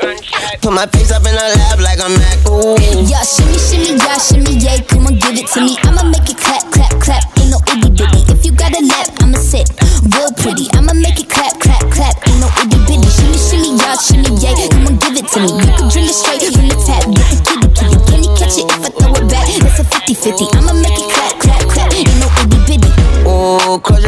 Put 0.61 0.71
my 0.71 0.85
face 0.85 1.11
up 1.11 1.25
in 1.25 1.33
her 1.33 1.49
lap 1.57 1.79
like 1.81 1.99
I'm 1.99 2.13
Mac. 2.13 2.37
Ooh. 2.45 2.77
Yeah, 3.09 3.25
shimmy, 3.25 3.57
shimmy, 3.57 3.97
yeah, 3.97 4.21
shimmy, 4.21 4.53
yay, 4.61 4.85
come 4.85 5.07
on, 5.07 5.17
give 5.17 5.33
it 5.33 5.47
to 5.49 5.59
me. 5.61 5.75
I'ma 5.81 6.03
make 6.05 6.29
it 6.29 6.37
clap, 6.37 6.69
clap, 6.71 6.93
clap. 7.01 7.23
Ain't 7.39 7.49
no 7.49 7.59
itty 7.73 7.89
bitty. 7.89 8.34
You 8.45 8.51
got 8.51 8.77
a 8.77 8.85
lap, 8.85 9.09
I'ma 9.25 9.39
sit 9.39 9.65
real 10.13 10.29
pretty. 10.37 10.69
I'ma 10.77 10.93
make 10.93 11.17
it 11.17 11.27
clap, 11.27 11.59
clap, 11.59 11.81
clap. 11.89 12.13
Ain't 12.29 12.37
no 12.37 12.45
itty 12.61 12.77
bitty. 12.85 13.09
Shimmy, 13.09 13.41
shimmy, 13.41 13.73
yeah, 13.73 13.97
shimmy, 13.97 14.29
yay, 14.37 14.69
come 14.69 14.85
on, 14.85 15.01
give 15.01 15.17
it 15.17 15.25
to 15.33 15.39
me. 15.41 15.49
You 15.49 15.73
can 15.73 15.89
drink 15.89 16.05
it 16.05 16.13
straight 16.13 16.45
from 16.53 16.69
the 16.69 16.77
tap, 16.85 17.09
get 17.09 17.25
the 17.25 17.41
kitty, 17.41 17.73
kitty. 17.73 17.97
Can 18.05 18.21
you 18.21 18.29
catch 18.37 18.61
it 18.61 18.69
if 18.69 18.85
I 18.85 18.89
throw 18.93 19.17
it 19.17 19.25
back? 19.33 19.49
That's 19.49 19.81
a 19.81 19.83
50 19.83 20.13
50. 20.13 20.45
I'ma 20.61 20.77
make 20.77 20.93
it 20.93 21.09
clap, 21.09 21.41
clap, 21.41 21.61
clap. 21.73 21.89
Ain't 21.97 22.05
no 22.21 22.29
itty 22.45 22.77
bitty. 22.77 22.91
Eyes 23.25 23.81
cause 23.81 24.04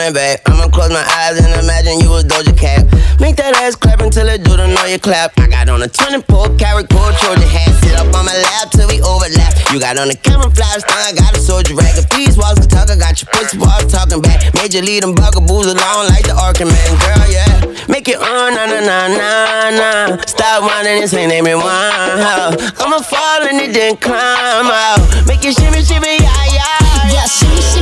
running 0.00 0.14
back. 0.14 0.40
I'ma 0.48 0.68
close 0.72 0.88
my 0.88 1.04
eyes 1.20 1.36
and 1.36 1.52
imagine 1.60 2.00
you 2.00 2.08
was 2.08 2.24
Doja 2.24 2.56
Cat. 2.56 2.88
Make 3.20 3.36
that 3.36 3.52
ass 3.60 3.76
clap 3.76 4.00
until 4.00 4.28
it 4.28 4.42
do 4.42 4.56
the 4.56 4.66
know 4.66 4.84
you 4.88 4.98
clap. 4.98 5.36
I 5.38 5.46
got 5.48 5.68
on 5.68 5.82
a 5.82 5.88
24 5.88 6.56
karat 6.56 6.88
gold 6.88 7.14
Trojan 7.20 7.44
hat. 7.44 7.68
Sit 7.84 7.92
up 8.00 8.08
on 8.16 8.24
my 8.24 8.32
lap 8.32 8.72
till 8.72 8.88
we 8.88 9.04
overlap. 9.04 9.52
You 9.72 9.78
got 9.78 10.00
on 10.00 10.08
a 10.08 10.16
camouflage 10.16 10.88
thong, 10.88 11.04
I 11.04 11.12
got 11.12 11.36
a 11.36 11.40
soldier 11.40 11.76
rag. 11.76 11.92
If 12.00 12.08
these 12.16 12.38
walls 12.40 12.56
could 12.58 12.70
talk, 12.70 12.88
I 12.88 12.96
got 12.96 13.20
your 13.20 13.28
pussy 13.28 13.58
walls 13.60 13.92
talking 13.92 14.22
back. 14.24 14.40
Major 14.56 14.80
lead 14.80 15.02
them 15.04 15.12
bugaboos 15.12 15.68
along 15.68 16.08
like 16.08 16.24
the 16.24 16.32
Arkham 16.32 16.72
man. 16.72 16.90
Girl, 17.04 17.26
yeah. 17.28 17.52
Make 17.88 18.08
it 18.08 18.16
on, 18.16 18.56
na 18.56 18.64
na 18.64 18.80
na 18.80 18.98
na 19.12 19.28
na. 19.76 19.92
Stop 20.24 20.64
whining, 20.64 21.04
this 21.04 21.12
ain't 21.12 21.28
name 21.28 21.44
it 21.44 21.60
one. 21.60 21.68
I'ma 21.68 23.04
fall 23.04 23.44
and 23.44 23.60
it 23.60 23.76
then 23.76 24.00
climb 24.00 24.70
out. 24.72 25.04
Make 25.28 25.44
it 25.44 25.60
shimmy, 25.60 25.84
shimmy, 25.84 26.24
yeah, 26.24 26.56
yeah. 26.56 27.12
Yeah, 27.12 27.26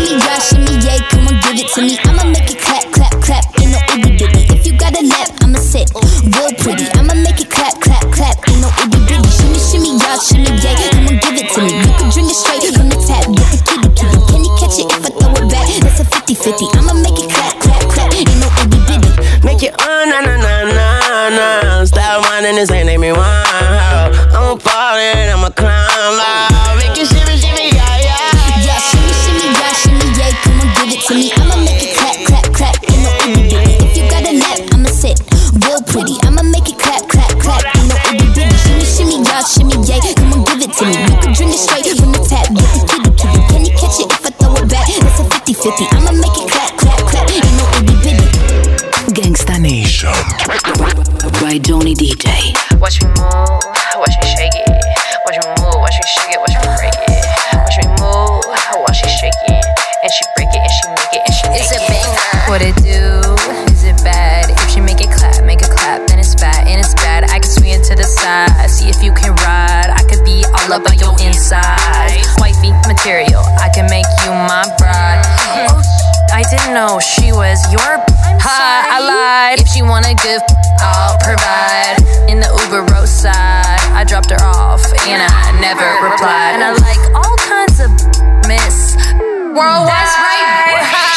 shimmy, 0.08 0.24
yeah, 0.24 0.38
shimmy, 0.40 0.74
yay, 0.84 1.00
come 1.10 1.28
on, 1.28 1.36
give 1.44 1.60
it 1.60 1.68
to 1.74 1.80
me. 1.82 1.98
I'ma 2.04 2.24
make 2.32 2.48
it 2.50 2.60
clap, 2.60 2.84
clap, 2.92 3.12
clap. 3.20 3.44
Ain't 3.60 3.72
no 3.72 3.78
itty 3.92 4.16
bitty. 4.16 4.40
If 4.54 4.66
you 4.66 4.72
got 4.78 4.96
a 4.96 5.04
lap, 5.04 5.28
I'ma 5.42 5.58
sit 5.58 5.90
real 6.32 6.52
pretty. 6.56 6.88
I'ma 6.96 7.14
make 7.14 7.40
it 7.40 7.50
clap, 7.50 7.76
clap, 7.80 8.04
clap. 8.12 8.36
Ain't 8.48 8.60
no 8.60 8.68
itty 8.80 8.98
bitty. 9.04 9.28
Shimmy, 9.28 9.60
shimmy, 9.60 9.90
yeah, 10.00 10.16
shimmy, 10.18 10.50
yay, 10.64 10.74
come 10.92 11.08
on, 11.08 11.16
give 11.20 11.36
it 11.36 11.48
to 11.52 11.60
me. 11.60 11.72
You 11.76 11.92
can 12.00 12.08
drink 12.08 12.30
it 12.32 12.38
straight 12.38 12.64
from 12.72 12.88
the 12.88 12.98
tap, 13.04 13.24
get 13.36 13.48
the 13.52 13.60
kitty, 13.68 13.88
kitty. 13.92 14.18
Can 14.32 14.40
you 14.44 14.52
catch 14.56 14.76
it 14.80 14.88
if 14.88 15.04
I 15.04 15.10
throw 15.12 15.32
it 15.36 15.46
back? 15.52 15.68
That's 15.84 16.00
a 16.00 16.04
50 16.04 16.34
50. 16.34 16.64
I'ma 16.78 16.94
make 16.96 17.18
it 17.20 17.28
clap, 17.28 17.54
clap, 17.60 17.82
clap. 17.92 18.08
Ain't 18.16 18.32
no 18.40 18.48
itty 18.64 18.80
bitty. 18.88 19.12
Make 19.44 19.62
it 19.62 19.74
on, 19.76 20.08
na 20.08 20.24
na 20.24 20.34
na 20.40 20.54
na 20.72 21.28
na. 21.36 21.84
Stop 21.84 22.24
whining, 22.24 22.56
this 22.56 22.70
ain't 22.70 22.86
name 22.86 23.00
me 23.00 23.12
one. 23.12 23.47
That's 45.68 45.80
a 45.80 45.84
50 45.84 45.84
50. 45.84 45.96
I'ma 46.00 46.12
make 46.16 46.32
it 46.32 46.48
clap, 46.48 46.72
clap, 46.80 47.00
clap. 47.04 47.28
Ain't 47.28 47.44
no 47.60 47.68
itty 47.76 47.96
bitty. 48.00 48.24
Gangsta 49.12 49.60
Nation 49.60 50.16
by 51.44 51.60
Johnny 51.60 51.92
DJ. 51.92 52.56
Watch 52.80 53.04
me 53.04 53.12
move, 53.12 53.60
watch 54.00 54.16
me 54.16 54.24
shake 54.32 54.56
it. 54.56 54.64
Watch 55.28 55.36
me 55.36 55.48
move, 55.60 55.76
watch 55.76 55.92
me 55.92 56.08
shake 56.08 56.32
it, 56.32 56.40
watch 56.40 56.56
me 56.56 56.72
break 56.72 56.96
it. 56.96 57.20
Watch 57.52 57.76
me 57.84 57.86
move, 58.00 58.48
watch 58.48 58.96
she 58.96 59.12
shake 59.20 59.36
it. 59.44 59.60
And 60.00 60.08
she 60.08 60.24
break 60.40 60.48
it, 60.48 60.62
and 60.64 60.72
she 60.72 60.84
make 60.88 61.12
it, 61.12 61.22
and 61.28 61.34
she 61.36 61.44
It's 61.52 61.72
a 61.76 61.80
banger. 61.84 62.16
What 62.48 62.64
it 62.64 62.76
do? 62.80 63.36
Is 63.68 63.84
it 63.84 64.00
bad? 64.00 64.48
If 64.48 64.72
she 64.72 64.80
make 64.80 65.04
it 65.04 65.12
clap, 65.12 65.44
make 65.44 65.60
it 65.60 65.68
clap, 65.68 66.08
then 66.08 66.18
it's 66.18 66.34
bad, 66.34 66.64
and 66.64 66.80
it's 66.80 66.94
bad. 66.94 67.28
I 67.28 67.44
can 67.44 67.50
swing 67.50 67.76
it 67.76 67.84
to 67.92 67.94
the 67.94 68.08
side, 68.08 68.48
see 68.70 68.88
if 68.88 69.02
you 69.04 69.12
can 69.12 69.36
ride. 69.44 69.92
I 69.92 70.00
could 70.08 70.24
be 70.24 70.48
all 70.48 70.72
up 70.72 70.88
on 70.88 70.96
your 70.96 71.12
inside. 71.20 72.24
Wifey 72.40 72.72
material, 72.88 73.44
I 73.60 73.68
can 73.68 73.84
make 73.92 74.08
know 76.72 76.98
she 77.00 77.32
was 77.32 77.60
your. 77.72 77.92
Ha, 78.40 78.60
I 78.86 78.98
lied. 79.00 79.60
If 79.60 79.68
she 79.68 79.82
want 79.82 80.06
a 80.06 80.14
gift, 80.14 80.48
I'll 80.80 81.18
provide. 81.20 82.00
In 82.28 82.40
the 82.40 82.50
Uber 82.64 82.84
roadside, 82.92 83.80
I 83.96 84.04
dropped 84.04 84.30
her 84.30 84.42
off 84.44 84.84
and 85.08 85.20
I 85.20 85.52
never 85.60 85.86
replied. 86.04 86.60
And 86.60 86.62
I 86.64 86.72
like 86.76 87.02
all 87.16 87.36
kinds 87.48 87.80
of 87.80 87.90
miss 88.46 88.96
worldwide. 89.56 89.90
That's 89.90 90.16
right. 90.20 90.68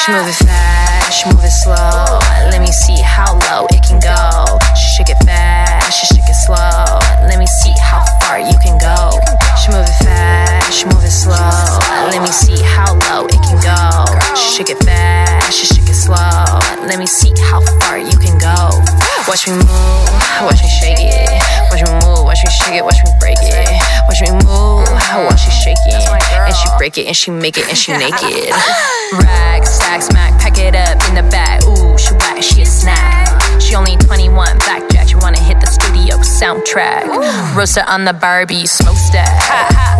She 0.02 0.12
move 0.18 0.26
it 0.26 0.40
fast, 0.42 1.14
she 1.14 1.30
move 1.30 1.44
it 1.46 1.54
slow. 1.54 2.18
Let 2.50 2.62
me 2.62 2.72
see 2.72 2.98
how 2.98 3.38
low 3.52 3.68
it 3.70 3.86
can 3.86 4.02
go. 4.02 4.58
She 4.74 4.98
shake 4.98 5.14
it 5.14 5.22
fast, 5.22 5.94
she 5.94 6.06
shake 6.16 6.26
it 6.26 6.40
slow. 6.42 6.98
Let 7.30 7.38
me 7.38 7.46
see 7.46 7.74
how 7.78 8.02
far 8.26 8.40
you 8.42 8.58
can 8.66 8.82
go. 8.82 9.14
She 9.62 9.70
move 9.70 9.81
Watch 19.32 19.48
me 19.48 19.54
move, 19.54 19.64
watch 20.44 20.62
me 20.62 20.68
shake 20.68 21.00
it. 21.00 21.32
Watch 21.72 21.88
me 21.88 21.94
move, 22.04 22.28
watch 22.28 22.44
me 22.44 22.52
shake 22.52 22.76
it, 22.76 22.84
watch 22.84 23.00
me 23.06 23.12
break 23.18 23.38
it. 23.40 23.80
Watch 24.04 24.20
me 24.20 24.28
move, 24.44 24.84
watch 24.92 25.40
she 25.40 25.52
shake 25.52 25.80
it. 25.88 26.04
And 26.04 26.54
she 26.54 26.68
break 26.78 26.98
it, 26.98 27.08
and 27.08 27.16
she 27.16 27.32
make 27.32 27.58
it, 27.58 27.70
and 27.70 27.78
she 27.78 27.94
naked. 27.98 28.52
Rag, 29.24 29.66
stack, 29.66 30.02
smack, 30.02 30.38
pack 30.38 30.58
it 30.58 30.76
up 30.76 31.00
in 31.08 31.16
the 31.16 31.24
bag. 31.32 31.64
Ooh, 31.64 31.98
she 31.98 32.14
whack, 32.16 32.44
she 32.44 32.64
a 32.64 32.66
snack. 32.66 33.32
She 33.62 33.74
only 33.74 33.96
21, 33.96 34.58
blackjack. 34.68 35.08
She 35.08 35.16
wanna 35.16 35.40
hit 35.40 35.62
the 35.62 35.68
studio 35.68 36.18
soundtrack. 36.18 37.08
Roasted 37.56 37.86
on 37.88 38.04
the 38.04 38.12
Barbie 38.12 38.66
smokestack. 38.66 39.32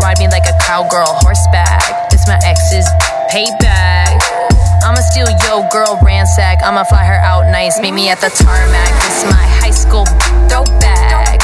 Ride 0.04 0.20
me 0.20 0.28
like 0.28 0.44
a 0.44 0.58
cowgirl 0.60 1.08
horseback. 1.08 2.10
This 2.10 2.28
my 2.28 2.38
ex's 2.44 2.86
payback. 3.32 3.91
I'ma 4.92 5.00
steal 5.04 5.32
yo 5.48 5.64
girl 5.70 5.98
ransack. 6.04 6.62
I'ma 6.62 6.84
fly 6.84 7.06
her 7.06 7.16
out 7.16 7.50
nice. 7.50 7.80
Meet 7.80 7.94
me 7.94 8.10
at 8.10 8.20
the 8.20 8.28
tarmac. 8.28 8.92
It's 9.08 9.24
my 9.24 9.48
high 9.64 9.72
school 9.72 10.04
throwback. 10.52 11.40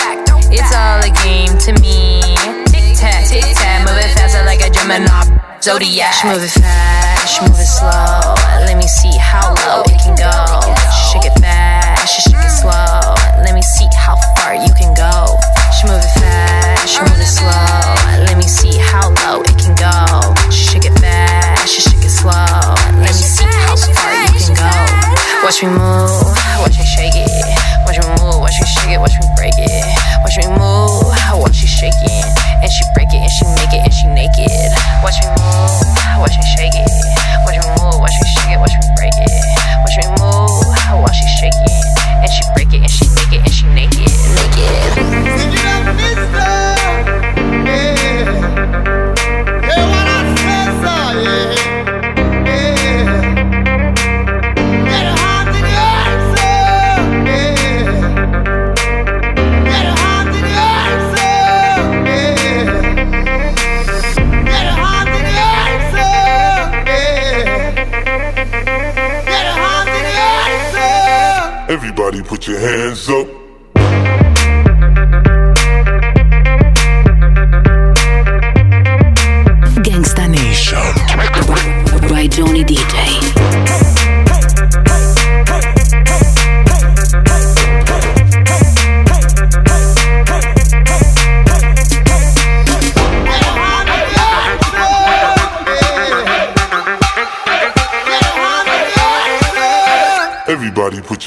It's 0.51 0.75
all 0.75 0.99
a 0.99 1.11
game 1.23 1.57
to 1.59 1.71
me. 1.79 1.96
zodiac. 5.67 6.13
She 6.15 6.27
move 6.31 6.39
it 6.39 6.55
fast, 6.63 7.27
she 7.27 7.43
mm. 7.43 7.51
move 7.51 7.59
it 7.59 7.67
slow. 7.67 8.23
Let 8.63 8.77
me 8.79 8.87
see 8.87 9.11
how 9.19 9.51
low 9.67 9.83
it 9.83 9.99
can 9.99 10.15
go. 10.15 10.63
She 10.95 11.03
shake 11.11 11.27
it 11.27 11.35
fast, 11.43 12.07
she 12.07 12.21
shake 12.23 12.39
it 12.39 12.55
slow. 12.55 13.03
Let 13.43 13.51
me 13.51 13.61
see 13.61 13.87
how 13.91 14.15
far 14.39 14.55
you 14.55 14.71
can 14.79 14.95
go. 14.95 15.35
She 15.75 15.91
move 15.91 15.99
it 15.99 16.13
fast, 16.23 16.87
she 16.87 17.03
move 17.03 17.19
it 17.19 17.27
slow. 17.27 17.83
Let 18.23 18.39
me 18.39 18.47
see 18.47 18.79
how 18.79 19.11
low 19.27 19.43
it 19.43 19.55
can 19.59 19.75
go. 19.75 19.91
She 20.55 20.63
shake 20.71 20.87
it 20.87 20.95
fast, 21.03 21.67
she 21.67 21.81
shake 21.83 21.99
it 21.99 22.15
slow. 22.15 22.31
Let 23.03 23.11
me 23.11 23.25
see 23.35 23.43
how 23.67 23.75
far 23.75 24.15
you 24.23 24.39
can 24.39 24.55
go. 24.55 24.71
Watch 25.43 25.59
me 25.63 25.67
move, 25.67 26.31
watch 26.63 26.79
me 26.79 26.85
shake 26.87 27.19
it. 27.19 27.76
Watch 27.87 28.03
me 28.03 28.07
move, 28.19 28.43
watch 28.43 28.59
me 28.59 28.67
shake 28.67 28.91
it, 28.91 28.99
watch 28.99 29.15
me 29.15 29.27
break 29.39 29.55
it. 29.55 29.71
Watch 30.19 30.35
me 30.35 30.43
move, 30.59 31.07
watch 31.39 31.55
she 31.55 31.67
shake 31.67 31.95
it. 32.03 32.25
And 32.59 32.67
she 32.67 32.83
break 32.91 33.07
it, 33.15 33.23
and 33.23 33.31
she 33.31 33.47
make 33.55 33.71
it, 33.71 33.79
and 33.79 33.93
she 33.95 34.07
naked. 34.11 34.51
Watch 34.99 35.15
me 35.23 35.31
move, 35.39 35.87
watch 36.19 36.35
me 36.35 36.43
shake 36.51 36.75
it. 36.75 36.83
Watch 37.47 37.55
me 37.55 37.63
move, 37.79 37.95
watch 38.03 38.11
me 38.11 38.27
shake 38.27 38.51
it, 38.51 38.59
watch 38.59 38.75
me 38.75 38.91
break 38.99 39.15
it. 39.15 39.31
Watch 39.87 39.95
me 40.03 40.07
move, 40.19 40.67
watch 40.99 41.15
she 41.15 41.27
shake 41.39 41.55
it. 41.55 41.87
And 42.19 42.27
she 42.27 42.43
break 42.59 42.67
it, 42.75 42.83
and 42.83 42.91
she 42.91 43.07
make 43.15 43.31
it, 43.31 43.39
and 43.47 43.53
she 43.55 43.63
naked. 43.71 44.11
Naked. 44.35 45.46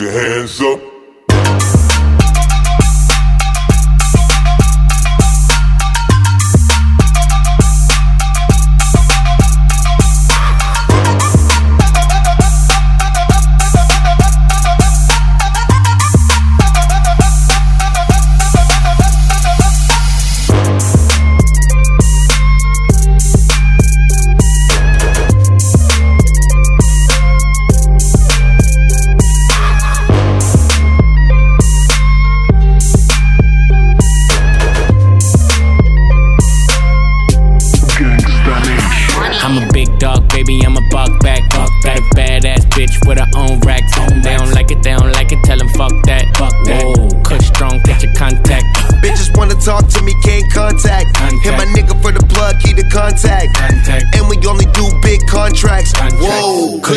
Your 0.01 0.13
hands 0.13 0.61
up. 0.61 0.70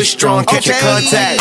Strong, 0.04 0.44
catch 0.44 0.66
your 0.66 0.76
contact. 0.84 1.40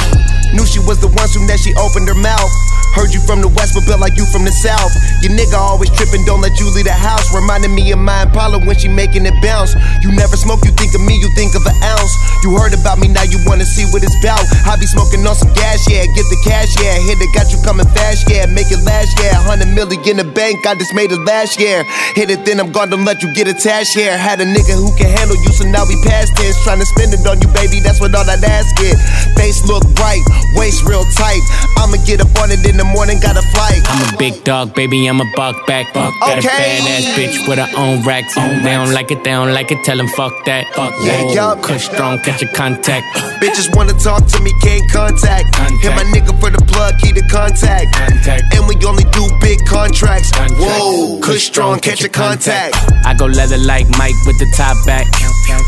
Knew 0.55 0.63
she 0.65 0.79
was 0.79 0.95
the 1.03 1.11
one 1.11 1.27
soon 1.27 1.45
that 1.51 1.59
she 1.59 1.75
opened 1.75 2.07
her 2.07 2.15
mouth. 2.15 2.47
Heard 2.95 3.11
you 3.11 3.19
from 3.25 3.41
the 3.41 3.49
west, 3.49 3.73
but 3.75 3.83
built 3.89 3.99
like 3.99 4.15
you 4.15 4.23
from 4.29 4.45
the 4.45 4.53
south. 4.53 4.93
Your 5.19 5.33
nigga 5.33 5.57
always 5.57 5.89
tripping, 5.97 6.23
don't 6.23 6.39
let 6.39 6.55
you 6.61 6.69
leave 6.71 6.85
the 6.85 6.95
house. 6.95 7.27
Reminding 7.33 7.73
me 7.73 7.91
of 7.91 7.99
my 7.99 8.23
Impala 8.23 8.61
when 8.63 8.77
she 8.77 8.87
making 8.87 9.25
it 9.25 9.33
bounce. 9.41 9.73
You 10.05 10.13
never 10.15 10.37
smoke, 10.37 10.63
you 10.63 10.71
think 10.77 10.93
of 10.95 11.01
me, 11.01 11.17
you 11.17 11.27
think 11.35 11.57
of 11.57 11.65
an 11.65 11.75
ounce. 11.83 12.13
You 12.43 12.51
heard 12.59 12.75
about 12.75 12.99
me, 12.99 13.07
now 13.07 13.23
you 13.23 13.39
wanna 13.47 13.63
see 13.65 13.87
what 13.95 14.03
it's 14.03 14.11
about. 14.19 14.43
I 14.67 14.75
be 14.75 14.85
smoking 14.85 15.23
on 15.25 15.35
some 15.35 15.51
gas, 15.55 15.87
yeah, 15.89 16.03
get 16.11 16.27
the 16.27 16.39
cash, 16.43 16.75
yeah. 16.83 16.91
Hit 17.07 17.17
it, 17.23 17.31
got 17.31 17.47
you 17.55 17.59
coming 17.63 17.87
fast, 17.95 18.27
yeah. 18.29 18.45
Make 18.51 18.67
it 18.69 18.83
last, 18.83 19.15
yeah. 19.23 19.39
100 19.47 19.71
million 19.71 20.03
in 20.03 20.17
the 20.19 20.27
bank, 20.27 20.59
I 20.67 20.75
just 20.75 20.93
made 20.93 21.11
it 21.11 21.23
last 21.23 21.59
year. 21.59 21.83
Hit 22.19 22.29
it, 22.29 22.43
then 22.45 22.59
I'm 22.59 22.71
gone, 22.71 22.89
don't 22.91 23.05
let 23.05 23.23
you 23.23 23.31
get 23.33 23.47
attached 23.47 23.95
here. 23.95 24.11
Had 24.17 24.41
a 24.41 24.45
nigga 24.45 24.75
who 24.75 24.91
can 24.99 25.07
handle 25.15 25.39
you, 25.39 25.51
so 25.55 25.63
now 25.71 25.87
we 25.87 25.95
past 26.03 26.35
tense. 26.35 26.59
Trying 26.67 26.79
to 26.79 26.85
spend 26.85 27.13
it 27.15 27.23
on 27.25 27.39
you, 27.39 27.47
baby, 27.55 27.79
that's 27.79 28.01
what 28.03 28.13
all 28.13 28.25
that 28.27 28.43
ass 28.43 28.67
get. 28.75 28.99
Face 29.39 29.63
look 29.63 29.83
right, 30.03 30.19
waist 30.59 30.83
real 30.83 31.05
tight. 31.15 31.41
I'ma 31.79 31.95
get 32.03 32.19
up 32.19 32.31
on 32.43 32.51
it 32.51 32.59
in 32.67 32.75
the 32.75 32.83
morning, 32.83 33.19
got 33.23 33.39
a 33.39 33.45
flight. 33.55 33.79
I'm 33.87 34.13
a 34.13 34.17
big 34.17 34.43
dog, 34.43 34.75
baby, 34.75 35.07
I'm 35.07 35.21
a 35.23 35.29
buck 35.35 35.65
back. 35.65 35.93
Buck 35.93 36.11
Got 36.19 36.43
a 36.43 36.47
badass 36.47 37.07
bitch 37.15 37.47
with 37.47 37.59
her 37.59 37.71
own 37.79 38.03
racks. 38.03 38.35
they 38.35 38.75
don't 38.75 38.91
like 38.91 39.11
it, 39.15 39.23
they 39.23 39.31
don't 39.31 39.53
like 39.55 39.71
it, 39.71 39.79
tell 39.87 39.95
them 39.95 40.07
fuck 40.11 40.33
that. 40.45 40.67
Fuck 40.75 40.91
Yeah, 41.01 41.23
that. 41.23 41.33
yup. 41.33 41.61
Kush 41.63 41.85
strong, 41.87 42.19
catch 42.33 42.41
your 42.41 42.51
contact. 42.53 43.05
Bitches 43.41 43.75
wanna 43.75 43.93
talk 43.93 44.25
to 44.25 44.41
me, 44.41 44.51
can't 44.61 44.89
contact. 44.91 45.55
Hit 45.81 45.93
my 45.95 46.03
nigga 46.03 46.33
for 46.39 46.49
the 46.49 46.63
plug, 46.65 46.97
key 46.99 47.11
to 47.13 47.21
contact. 47.27 47.93
contact. 47.93 48.55
And 48.55 48.67
we 48.67 48.75
only 48.85 49.03
do 49.11 49.27
big 49.39 49.59
contracts. 49.65 50.31
Whoa, 50.57 51.19
kush 51.21 51.43
strong, 51.43 51.79
catch 51.79 52.01
your 52.01 52.09
contact. 52.09 52.75
I 53.05 53.13
go 53.13 53.25
leather 53.25 53.57
like 53.57 53.87
Mike 53.97 54.15
with 54.25 54.39
the 54.39 54.51
top 54.57 54.77
back. 54.85 55.05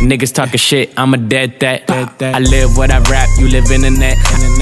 Niggas 0.02 0.34
talking 0.34 0.58
shit, 0.58 0.94
I'm 0.98 1.14
a 1.14 1.18
dead 1.18 1.60
that. 1.60 1.90
I 2.22 2.40
live 2.40 2.78
what 2.78 2.92
I 2.92 3.00
rap, 3.12 3.30
you 3.38 3.48
live 3.50 3.70
in 3.72 3.82
the 3.82 3.92
net. 3.92 4.18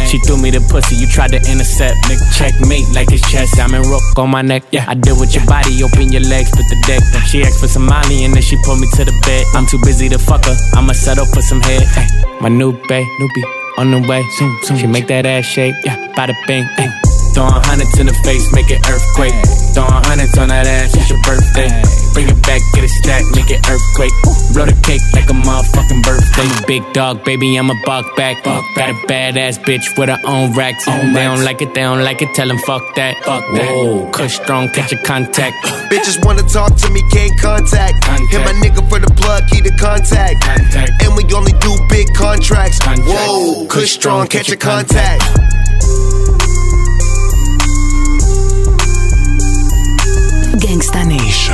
She 0.09 0.19
threw 0.19 0.37
me 0.37 0.51
the 0.51 0.59
pussy, 0.69 0.95
you 0.95 1.07
tried 1.07 1.31
to 1.31 1.37
intercept. 1.37 1.95
Nigga, 2.09 2.25
checkmate 2.35 2.89
like 2.93 3.11
it's 3.11 3.23
chess. 3.31 3.57
I'm 3.59 3.73
in 3.73 3.81
rook 3.83 4.03
on 4.17 4.29
my 4.29 4.41
neck. 4.41 4.63
Yeah, 4.71 4.85
I 4.87 4.95
deal 4.95 5.19
with 5.19 5.33
your 5.33 5.45
body, 5.45 5.81
open 5.83 6.11
your 6.11 6.25
legs, 6.27 6.51
put 6.51 6.65
the 6.67 6.79
deck. 6.85 7.01
She 7.25 7.41
asked 7.41 7.59
for 7.59 7.67
some 7.67 7.85
money 7.85 8.25
and 8.25 8.33
then 8.33 8.41
she 8.41 8.57
pulled 8.65 8.81
me 8.81 8.87
to 8.97 9.05
the 9.05 9.15
bed. 9.23 9.45
I'm 9.53 9.65
too 9.65 9.79
busy 9.83 10.09
to 10.09 10.19
fuck 10.19 10.45
her, 10.45 10.55
I'ma 10.75 10.93
settle 10.93 11.25
for 11.25 11.41
some 11.41 11.61
head. 11.61 11.85
Ay, 11.95 12.07
my 12.41 12.49
new 12.49 12.71
bae, 12.89 13.05
newbie, 13.19 13.45
on 13.77 13.91
the 13.91 13.99
way. 14.07 14.23
Zoom, 14.37 14.59
zoom. 14.63 14.77
She 14.77 14.87
make 14.87 15.07
that 15.07 15.25
ass 15.25 15.45
shake, 15.45 15.75
yeah, 15.85 15.97
bada 16.15 16.33
bing. 16.47 16.65
Ay. 16.77 17.02
Throwing 17.33 17.65
hundreds 17.65 17.97
in 17.97 18.05
the 18.05 18.13
face, 18.21 18.45
make 18.53 18.69
it 18.69 18.85
earthquake. 18.85 19.33
Throwing 19.73 20.05
hundreds 20.05 20.37
on 20.37 20.49
that 20.49 20.67
ass, 20.67 20.93
it's 20.93 21.09
your 21.09 21.17
birthday. 21.25 21.65
Bring 22.13 22.29
it 22.29 22.37
back, 22.45 22.61
get 22.77 22.83
it 22.85 22.93
stacked, 22.93 23.25
make 23.33 23.49
it 23.49 23.57
earthquake. 23.65 24.13
Blow 24.53 24.69
the 24.69 24.77
cake 24.85 25.01
like 25.17 25.25
a 25.25 25.33
motherfucking 25.33 26.05
birthday. 26.05 26.45
Big 26.67 26.85
dog, 26.93 27.25
baby, 27.25 27.57
I'm 27.57 27.71
a 27.71 27.79
buck 27.85 28.15
back. 28.15 28.43
Buck 28.43 28.63
Got 28.75 28.91
a 28.91 28.93
badass 29.09 29.57
bitch 29.65 29.97
with 29.97 30.09
her 30.09 30.21
own 30.25 30.53
racks. 30.53 30.85
they 30.85 31.25
don't 31.25 31.43
like 31.43 31.61
it, 31.61 31.73
they 31.73 31.81
don't 31.81 32.03
like 32.03 32.21
it, 32.21 32.29
tell 32.35 32.47
them 32.47 32.59
fuck 32.59 32.93
that. 32.95 33.17
Fuck 33.25 33.41
that. 33.57 33.65
Whoa, 33.65 34.11
kush 34.11 34.35
strong, 34.35 34.69
catch 34.69 34.93
a 34.93 34.97
contact. 34.97 35.57
Bitches 35.89 36.23
wanna 36.23 36.43
talk 36.43 36.75
to 36.75 36.89
me, 36.91 37.01
can't 37.09 37.33
contact. 37.41 37.97
Hit 38.29 38.45
my 38.45 38.53
nigga 38.61 38.87
for 38.89 38.99
the 38.99 39.09
plug, 39.17 39.47
key 39.49 39.61
to 39.61 39.73
contact. 39.77 40.45
And 41.01 41.17
we 41.17 41.23
only 41.33 41.53
do 41.53 41.73
big 41.89 42.13
contracts. 42.13 42.77
Whoa, 42.85 43.65
kush 43.67 43.91
strong, 43.91 44.27
catch 44.27 44.49
your 44.49 44.57
contact. 44.57 45.52
Gangsta 50.73 51.05
Nation 51.05 51.53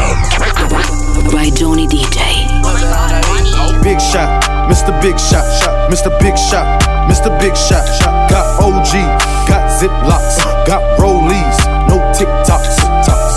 by 1.30 1.50
Johnny 1.52 1.86
DJ. 1.88 2.48
Big 3.84 4.00
shot, 4.00 4.32
Mr. 4.72 4.96
Big 5.02 5.20
Shot, 5.20 5.44
shot, 5.60 5.92
Mr. 5.92 6.08
Big 6.22 6.38
Shot, 6.38 6.64
Mr. 7.12 7.28
Big 7.42 7.52
Shot, 7.52 7.84
shot. 8.00 8.30
Got 8.32 8.64
OG, 8.64 8.96
got 9.46 9.68
Ziplocs, 9.76 10.40
got 10.66 10.80
Rollies, 10.98 11.60
no 11.90 12.00
TikToks. 12.16 12.80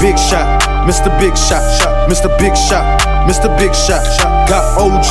Big 0.01 0.16
shot, 0.16 0.62
Mr. 0.87 1.11
Big 1.18 1.37
Shot, 1.37 1.66
shot, 1.81 2.09
Mr. 2.09 2.31
Big 2.38 2.55
Shot, 2.55 2.87
Mr. 3.27 3.51
Big 3.59 3.75
Shot, 3.75 4.07
shot. 4.07 4.49
Got 4.49 4.79
OG, 4.79 5.11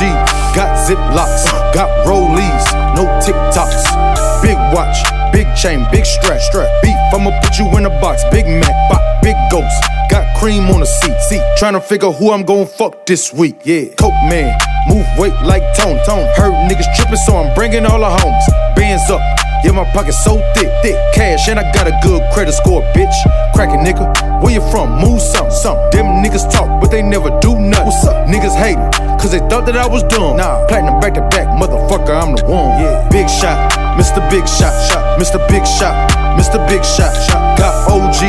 got 0.55 0.71
Ziplocs, 0.87 1.51
got 1.73 1.89
Rollies, 2.07 2.95
no 2.95 3.03
TikToks. 3.19 4.41
Big 4.41 4.55
watch, 4.71 5.03
big 5.31 5.47
chain, 5.55 5.85
big 5.91 6.05
strap, 6.05 6.39
strap. 6.41 6.67
Beef, 6.81 6.95
I'ma 7.13 7.31
put 7.41 7.57
you 7.57 7.65
in 7.77 7.85
a 7.85 7.89
box. 8.01 8.23
Big 8.31 8.45
Mac, 8.45 8.75
bop, 8.89 9.01
big 9.21 9.35
ghost. 9.51 9.75
Got 10.09 10.25
cream 10.37 10.69
on 10.69 10.79
the 10.79 10.85
seat, 10.85 11.17
seat. 11.29 11.41
Tryna 11.59 11.83
figure 11.83 12.11
who 12.11 12.31
I'm 12.31 12.43
gon' 12.43 12.67
fuck 12.67 13.05
this 13.05 13.33
week. 13.33 13.55
Yeah, 13.63 13.85
Coke 13.95 14.13
man, 14.29 14.57
move 14.87 15.05
weight 15.17 15.33
like 15.43 15.63
Tone, 15.77 15.99
Tone. 16.05 16.27
Heard 16.35 16.53
niggas 16.69 16.95
tripping, 16.95 17.15
so 17.17 17.37
I'm 17.37 17.53
bringing 17.55 17.85
all 17.85 17.99
the 17.99 18.09
homes. 18.09 18.45
Bands 18.75 19.09
up, 19.09 19.21
yeah, 19.63 19.71
my 19.71 19.85
pocket's 19.93 20.23
so 20.23 20.37
thick, 20.55 20.69
thick. 20.81 20.95
Cash, 21.13 21.47
and 21.47 21.59
I 21.59 21.71
got 21.71 21.87
a 21.87 21.93
good 22.01 22.21
credit 22.33 22.53
score, 22.53 22.81
bitch. 22.93 23.13
Crackin' 23.53 23.85
nigga, 23.85 24.41
where 24.41 24.51
you 24.51 24.61
from? 24.71 24.99
Move 24.99 25.21
something, 25.21 25.51
something. 25.51 25.89
Them 25.91 26.23
niggas 26.23 26.49
talk, 26.51 26.81
but 26.81 26.89
they 26.89 27.01
never 27.01 27.29
do 27.39 27.59
nothing. 27.59 27.85
What's 27.85 28.05
up? 28.05 28.27
Niggas 28.27 28.55
hatin', 28.55 28.91
cause 29.19 29.31
they 29.31 29.39
thought 29.49 29.65
that 29.67 29.77
I 29.77 29.87
was 29.87 30.03
dumb. 30.03 30.37
Nah, 30.37 30.65
platinum 30.67 30.99
back 30.99 31.13
to 31.15 31.21
back, 31.29 31.47
motherfucker, 31.61 32.09
I'm 32.09 32.35
the 32.35 32.43
one. 32.45 32.81
Yeah, 32.81 33.07
big 33.09 33.29
shot, 33.29 33.57
Mr. 33.97 34.21
Big 34.29 34.47
Shot, 34.47 34.73
shot, 34.89 35.19
Mr. 35.19 35.37
Big 35.47 35.65
Shot, 35.65 35.93
Mr. 36.39 36.57
Big 36.67 36.83
Shot, 36.83 37.13
shot. 37.27 37.57
Got 37.57 37.91
OG, 37.91 38.21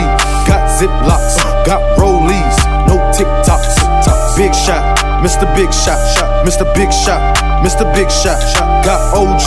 got 0.47 0.69
Ziplocs, 0.79 1.39
uh. 1.41 1.65
got 1.65 1.81
Rollies, 1.99 2.57
no 2.87 2.97
TikToks. 3.17 3.82
Big 4.37 4.55
shot, 4.55 4.97
Mr. 5.23 5.45
Big 5.55 5.73
Shot, 5.73 6.01
shot, 6.17 6.47
Mr. 6.47 6.65
Big 6.75 6.91
Shot, 6.91 7.21
Mr. 7.63 7.85
Big 7.95 8.11
Shot, 8.11 8.41
shot. 8.41 8.85
Got 8.85 9.15
OG, 9.15 9.47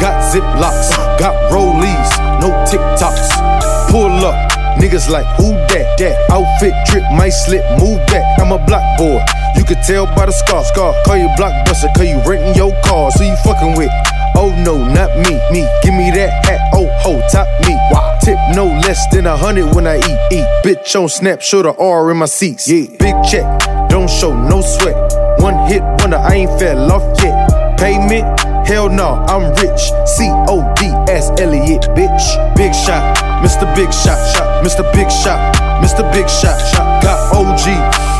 got 0.00 0.22
Ziplocs, 0.32 0.96
got 1.18 1.34
Rollies, 1.52 2.10
no 2.40 2.48
TikToks. 2.64 3.90
Pull 3.90 4.24
up. 4.24 4.50
Niggas 4.78 5.10
like, 5.10 5.26
who 5.36 5.52
that? 5.74 5.98
That 5.98 6.16
outfit 6.30 6.72
drip 6.86 7.04
might 7.12 7.30
slip, 7.30 7.62
move 7.78 7.98
back. 8.06 8.24
I'm 8.40 8.52
a 8.52 8.64
block 8.64 8.84
boy. 8.96 9.20
You 9.56 9.64
could 9.64 9.82
tell 9.82 10.06
by 10.06 10.26
the 10.26 10.32
scar. 10.32 10.64
Scar. 10.64 10.94
Call 11.04 11.18
you 11.18 11.28
blockbuster, 11.36 11.92
cause 11.94 12.06
you 12.06 12.22
renting 12.24 12.54
your 12.54 12.72
car. 12.82 13.10
So 13.10 13.24
you 13.24 13.36
fucking 13.44 13.76
with. 13.76 13.90
Oh 14.36 14.54
no, 14.64 14.78
not 14.78 15.10
me. 15.18 15.36
Me. 15.50 15.68
Give 15.82 15.92
me 15.92 16.10
that 16.12 16.46
hat. 16.46 16.70
Oh 16.72 16.88
ho, 17.02 17.20
top 17.30 17.48
me. 17.66 17.74
Wow. 17.90 18.16
Tip 18.22 18.38
no 18.54 18.66
less 18.66 19.04
than 19.12 19.26
a 19.26 19.36
hundred 19.36 19.74
when 19.74 19.86
I 19.86 19.98
eat. 19.98 20.38
Eat. 20.38 20.46
Bitch 20.64 20.94
on 20.94 21.08
snap, 21.08 21.42
show 21.42 21.62
the 21.62 21.74
R 21.74 22.10
in 22.10 22.18
my 22.18 22.26
seats. 22.26 22.68
Yeah. 22.68 22.86
Big 22.98 23.16
check. 23.24 23.79
Show 24.18 24.34
no 24.34 24.60
sweat. 24.60 24.96
One 25.38 25.66
hit 25.68 25.82
wonder, 26.00 26.18
I 26.18 26.34
ain't 26.34 26.58
fell 26.58 26.90
off 26.92 27.22
yet. 27.22 27.78
Payment 27.78 28.26
Hell 28.70 28.88
no, 28.88 29.18
I'm 29.26 29.50
rich. 29.58 29.90
C 30.06 30.30
O 30.46 30.62
D 30.78 30.86
S 31.10 31.30
Elliot, 31.42 31.82
bitch. 31.98 32.22
Big 32.54 32.72
shot, 32.72 33.02
Mr. 33.42 33.66
Big 33.74 33.92
Shot, 33.92 34.14
shot, 34.30 34.62
Mr. 34.64 34.86
Big 34.92 35.10
Shot, 35.10 35.40
Mr. 35.82 36.06
Big 36.12 36.28
Shot, 36.28 36.54
shot. 36.70 37.02
Got 37.02 37.18
OG, 37.34 37.66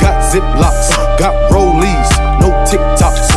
got 0.00 0.18
Ziplocs, 0.26 0.90
got 1.18 1.35
Rollies, 1.53 2.11
no 2.40 2.50
TikToks. 2.66 3.31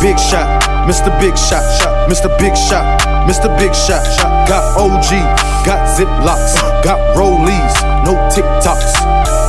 Big 0.00 0.16
shot, 0.18 0.46
Mr. 0.86 1.10
Big 1.18 1.36
Shot, 1.36 1.64
shot, 1.80 2.08
Mr. 2.08 2.30
Big 2.38 2.56
Shot, 2.56 2.86
Mr. 3.26 3.50
Big 3.58 3.74
Shot, 3.74 4.04
shot. 4.14 4.48
Got 4.48 4.78
OG, 4.78 5.10
got 5.66 5.88
Ziplocs, 5.98 6.84
got 6.84 7.00
Rollies, 7.16 8.04
no 8.04 8.14
TikToks. 8.30 9.41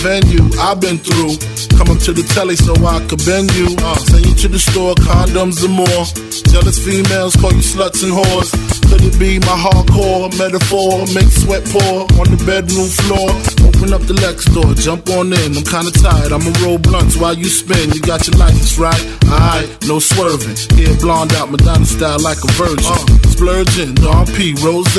Venue, 0.00 0.48
I've 0.56 0.80
been 0.80 0.96
through. 0.96 1.36
Come 1.76 1.92
up 1.92 2.00
to 2.08 2.12
the 2.16 2.24
telly 2.32 2.56
so 2.56 2.72
I 2.80 3.04
could 3.04 3.20
bend 3.28 3.52
you. 3.52 3.68
Uh, 3.84 4.00
send 4.00 4.24
you 4.24 4.34
to 4.44 4.48
the 4.48 4.58
store, 4.58 4.96
condoms 4.96 5.60
and 5.60 5.76
more. 5.76 6.04
Jealous 6.48 6.80
females 6.80 7.36
call 7.36 7.52
you 7.52 7.60
sluts 7.60 8.00
and 8.00 8.16
whores. 8.16 8.48
Could 8.88 9.04
it 9.04 9.16
be 9.20 9.36
my 9.44 9.52
hardcore 9.60 10.32
metaphor? 10.40 11.04
Make 11.12 11.28
sweat 11.28 11.68
pour 11.68 12.08
on 12.16 12.26
the 12.32 12.40
bedroom 12.48 12.88
floor. 13.04 13.28
Open 13.68 13.92
up 13.92 14.00
the 14.08 14.16
Lex 14.24 14.48
door, 14.48 14.72
jump 14.72 15.04
on 15.12 15.36
in. 15.36 15.52
I'm 15.52 15.68
kinda 15.68 15.92
tired, 15.92 16.32
I'ma 16.32 16.48
roll 16.64 16.80
blunts 16.80 17.20
while 17.20 17.36
you 17.36 17.52
spin. 17.52 17.92
You 17.92 18.00
got 18.00 18.24
your 18.24 18.40
license 18.40 18.80
right? 18.80 19.04
Alright, 19.28 19.68
no 19.84 20.00
swerving. 20.00 20.56
Hair 20.80 20.96
blonde 20.96 21.36
out, 21.36 21.52
Madonna 21.52 21.84
style 21.84 22.18
like 22.24 22.40
a 22.40 22.50
virgin. 22.56 22.88
Uh, 22.88 23.04
splurging, 23.36 23.94
Dom 24.00 24.24
P, 24.32 24.56
Rose. 24.64 24.96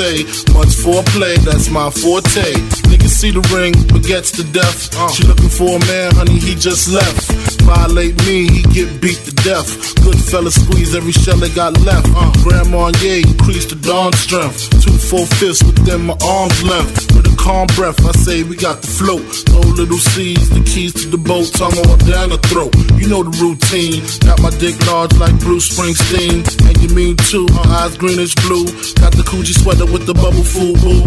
Much 0.54 0.72
foreplay, 0.78 1.36
that's 1.42 1.70
my 1.74 1.90
forte. 1.90 2.81
Niggas 3.02 3.10
see 3.18 3.30
the 3.32 3.40
ring, 3.52 3.74
but 3.88 4.04
gets 4.04 4.30
to 4.32 4.44
death. 4.44 4.94
She 5.12 5.24
looking 5.26 5.48
for 5.48 5.76
a 5.76 5.86
man, 5.86 6.14
honey, 6.14 6.38
he 6.38 6.54
just 6.54 6.88
left. 6.88 7.61
Violate 7.64 8.16
me, 8.26 8.48
he 8.48 8.62
get 8.74 9.00
beat 9.00 9.18
to 9.24 9.32
death. 9.42 9.94
Good 10.02 10.18
fella 10.18 10.50
squeeze 10.50 10.94
every 10.94 11.12
shell 11.12 11.36
they 11.36 11.50
got 11.50 11.78
left. 11.80 12.08
Uh, 12.14 12.32
Grandma, 12.42 12.90
yeah, 13.00 13.22
increase 13.22 13.66
the 13.66 13.76
dawn 13.76 14.12
strength. 14.14 14.70
Two 14.82 14.92
full 14.92 15.26
fists 15.38 15.62
within 15.62 16.02
my 16.06 16.16
arm's 16.22 16.62
length. 16.62 17.14
With 17.14 17.26
a 17.26 17.36
calm 17.36 17.66
breath, 17.76 17.98
I 18.04 18.12
say 18.12 18.42
we 18.42 18.56
got 18.56 18.82
the 18.82 18.88
float. 18.88 19.22
No 19.50 19.60
little 19.74 19.98
seeds, 19.98 20.50
the 20.50 20.62
keys 20.64 20.92
to 20.94 21.08
the 21.08 21.18
boat, 21.18 21.52
tongue 21.54 21.76
all 21.86 21.96
down 22.02 22.30
the 22.30 22.40
throat. 22.50 22.74
You 22.98 23.08
know 23.08 23.22
the 23.22 23.34
routine. 23.38 24.02
Got 24.26 24.42
my 24.42 24.50
dick 24.58 24.74
large 24.86 25.14
like 25.18 25.38
Bruce 25.40 25.70
Springsteen. 25.70 26.42
And 26.66 26.76
you 26.82 26.90
mean 26.94 27.16
too, 27.30 27.46
my 27.54 27.64
eyes 27.82 27.96
greenish 27.96 28.34
blue. 28.42 28.66
Got 28.98 29.14
the 29.14 29.24
Coogi 29.24 29.54
sweater 29.54 29.86
with 29.86 30.06
the 30.06 30.14
bubble 30.14 30.44
fool 30.44 30.74
boo. 30.82 31.06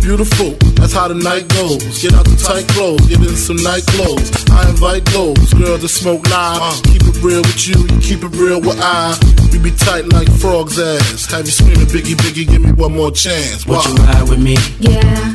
Beautiful, 0.00 0.56
that's 0.80 0.94
how 0.94 1.08
the 1.08 1.14
night 1.14 1.46
goes. 1.60 1.84
Get 2.00 2.16
out 2.16 2.24
the 2.24 2.36
tight 2.40 2.66
clothes, 2.72 3.04
get 3.06 3.20
in 3.20 3.36
some 3.36 3.60
night 3.60 3.84
clothes. 3.92 4.32
I 4.48 4.64
invite 4.70 5.04
those 5.12 5.52
girls 5.52 5.84
that 5.84 5.89
smoke 5.90 6.28
live. 6.30 6.58
Uh. 6.62 6.80
Keep 6.84 7.02
it 7.02 7.22
real 7.22 7.42
with 7.42 7.66
you, 7.68 7.74
you 7.74 8.00
keep 8.00 8.22
it 8.24 8.34
real 8.36 8.60
with 8.60 8.78
I. 8.80 9.18
We 9.52 9.58
be 9.58 9.70
tight 9.72 10.06
like 10.12 10.30
frog's 10.40 10.78
ass. 10.78 11.26
Have 11.32 11.44
you 11.46 11.52
screaming, 11.52 11.86
Biggie, 11.86 12.14
Biggie, 12.22 12.48
give 12.48 12.62
me 12.62 12.72
one 12.72 12.94
more 12.94 13.10
chance. 13.10 13.66
Would 13.66 13.84
you 13.84 13.94
Why? 13.94 14.04
ride 14.14 14.28
with 14.28 14.40
me? 14.40 14.56
Yeah, 14.78 15.34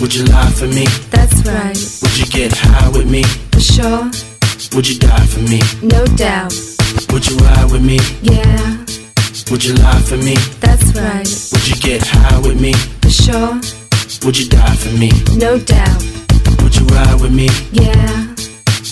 Would 0.00 0.14
you 0.14 0.24
lie 0.26 0.50
for 0.50 0.66
me? 0.68 0.86
that's 1.10 1.36
right. 1.46 1.76
Would 2.02 2.16
you 2.18 2.26
get 2.26 2.52
high 2.56 2.88
with 2.90 3.10
me? 3.10 3.22
For 3.52 3.60
sure, 3.60 4.04
Would 4.74 4.88
you 4.88 4.98
die 4.98 5.26
for 5.26 5.40
me? 5.40 5.60
no 5.82 6.04
doubt. 6.16 6.54
Would 7.12 7.26
you 7.28 7.36
ride 7.38 7.70
with 7.72 7.82
me? 7.84 7.98
Yeah, 8.22 8.76
Would 9.50 9.64
you 9.64 9.74
lie 9.74 10.00
for 10.02 10.16
me? 10.16 10.34
that's 10.60 10.86
right. 10.94 11.28
Would 11.52 11.68
you 11.68 11.76
get 11.76 12.02
high 12.06 12.38
with 12.40 12.60
me? 12.60 12.72
For 13.02 13.10
sure, 13.10 13.60
Would 14.24 14.38
you 14.38 14.48
die 14.48 14.76
for 14.76 14.92
me? 14.96 15.10
no 15.36 15.58
doubt. 15.58 16.02
Would 16.62 16.76
you 16.76 16.86
ride 16.86 17.20
with 17.20 17.32
me? 17.34 17.48
Yeah, 17.72 18.31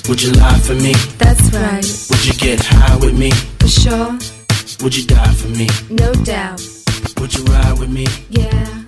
Would 0.09 0.23
you 0.23 0.33
lie 0.33 0.59
for 0.59 0.75
me? 0.75 0.93
that's 1.19 1.43
right. 1.55 1.87
Would 2.11 2.27
you 2.27 2.33
get 2.35 2.61
high 2.65 2.97
with 2.97 3.17
me? 3.17 3.31
For 3.61 3.69
sure, 3.69 4.19
Would 4.83 4.97
you 4.97 5.07
die 5.07 5.35
for 5.35 5.49
me? 5.49 5.69
no 5.89 6.13
doubt. 6.25 6.61
Would 7.21 7.33
you 7.37 7.45
ride 7.45 7.79
with 7.79 7.91
me? 7.91 8.07
Yeah, 8.29 8.83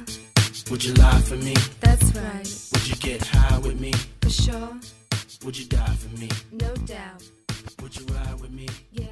Would 0.70 0.85
you 0.85 0.94
lie 0.94 1.20
for 1.20 1.37
me? 1.37 1.55
that's 1.81 2.05
right. 2.16 2.48
Would 2.72 2.88
you 2.88 2.96
get 2.96 3.25
high 3.27 3.59
with 3.59 3.79
me? 3.81 3.92
For 4.22 4.31
sure, 4.31 4.70
Would 5.44 5.57
you 5.59 5.66
die 5.66 5.94
for 6.03 6.18
me? 6.20 6.29
no 6.53 6.75
doubt. 6.87 7.22
Would 7.83 7.96
you 7.96 8.05
ride 8.14 8.40
with 8.40 8.51
me? 8.51 8.68
Yeah. 8.90 9.12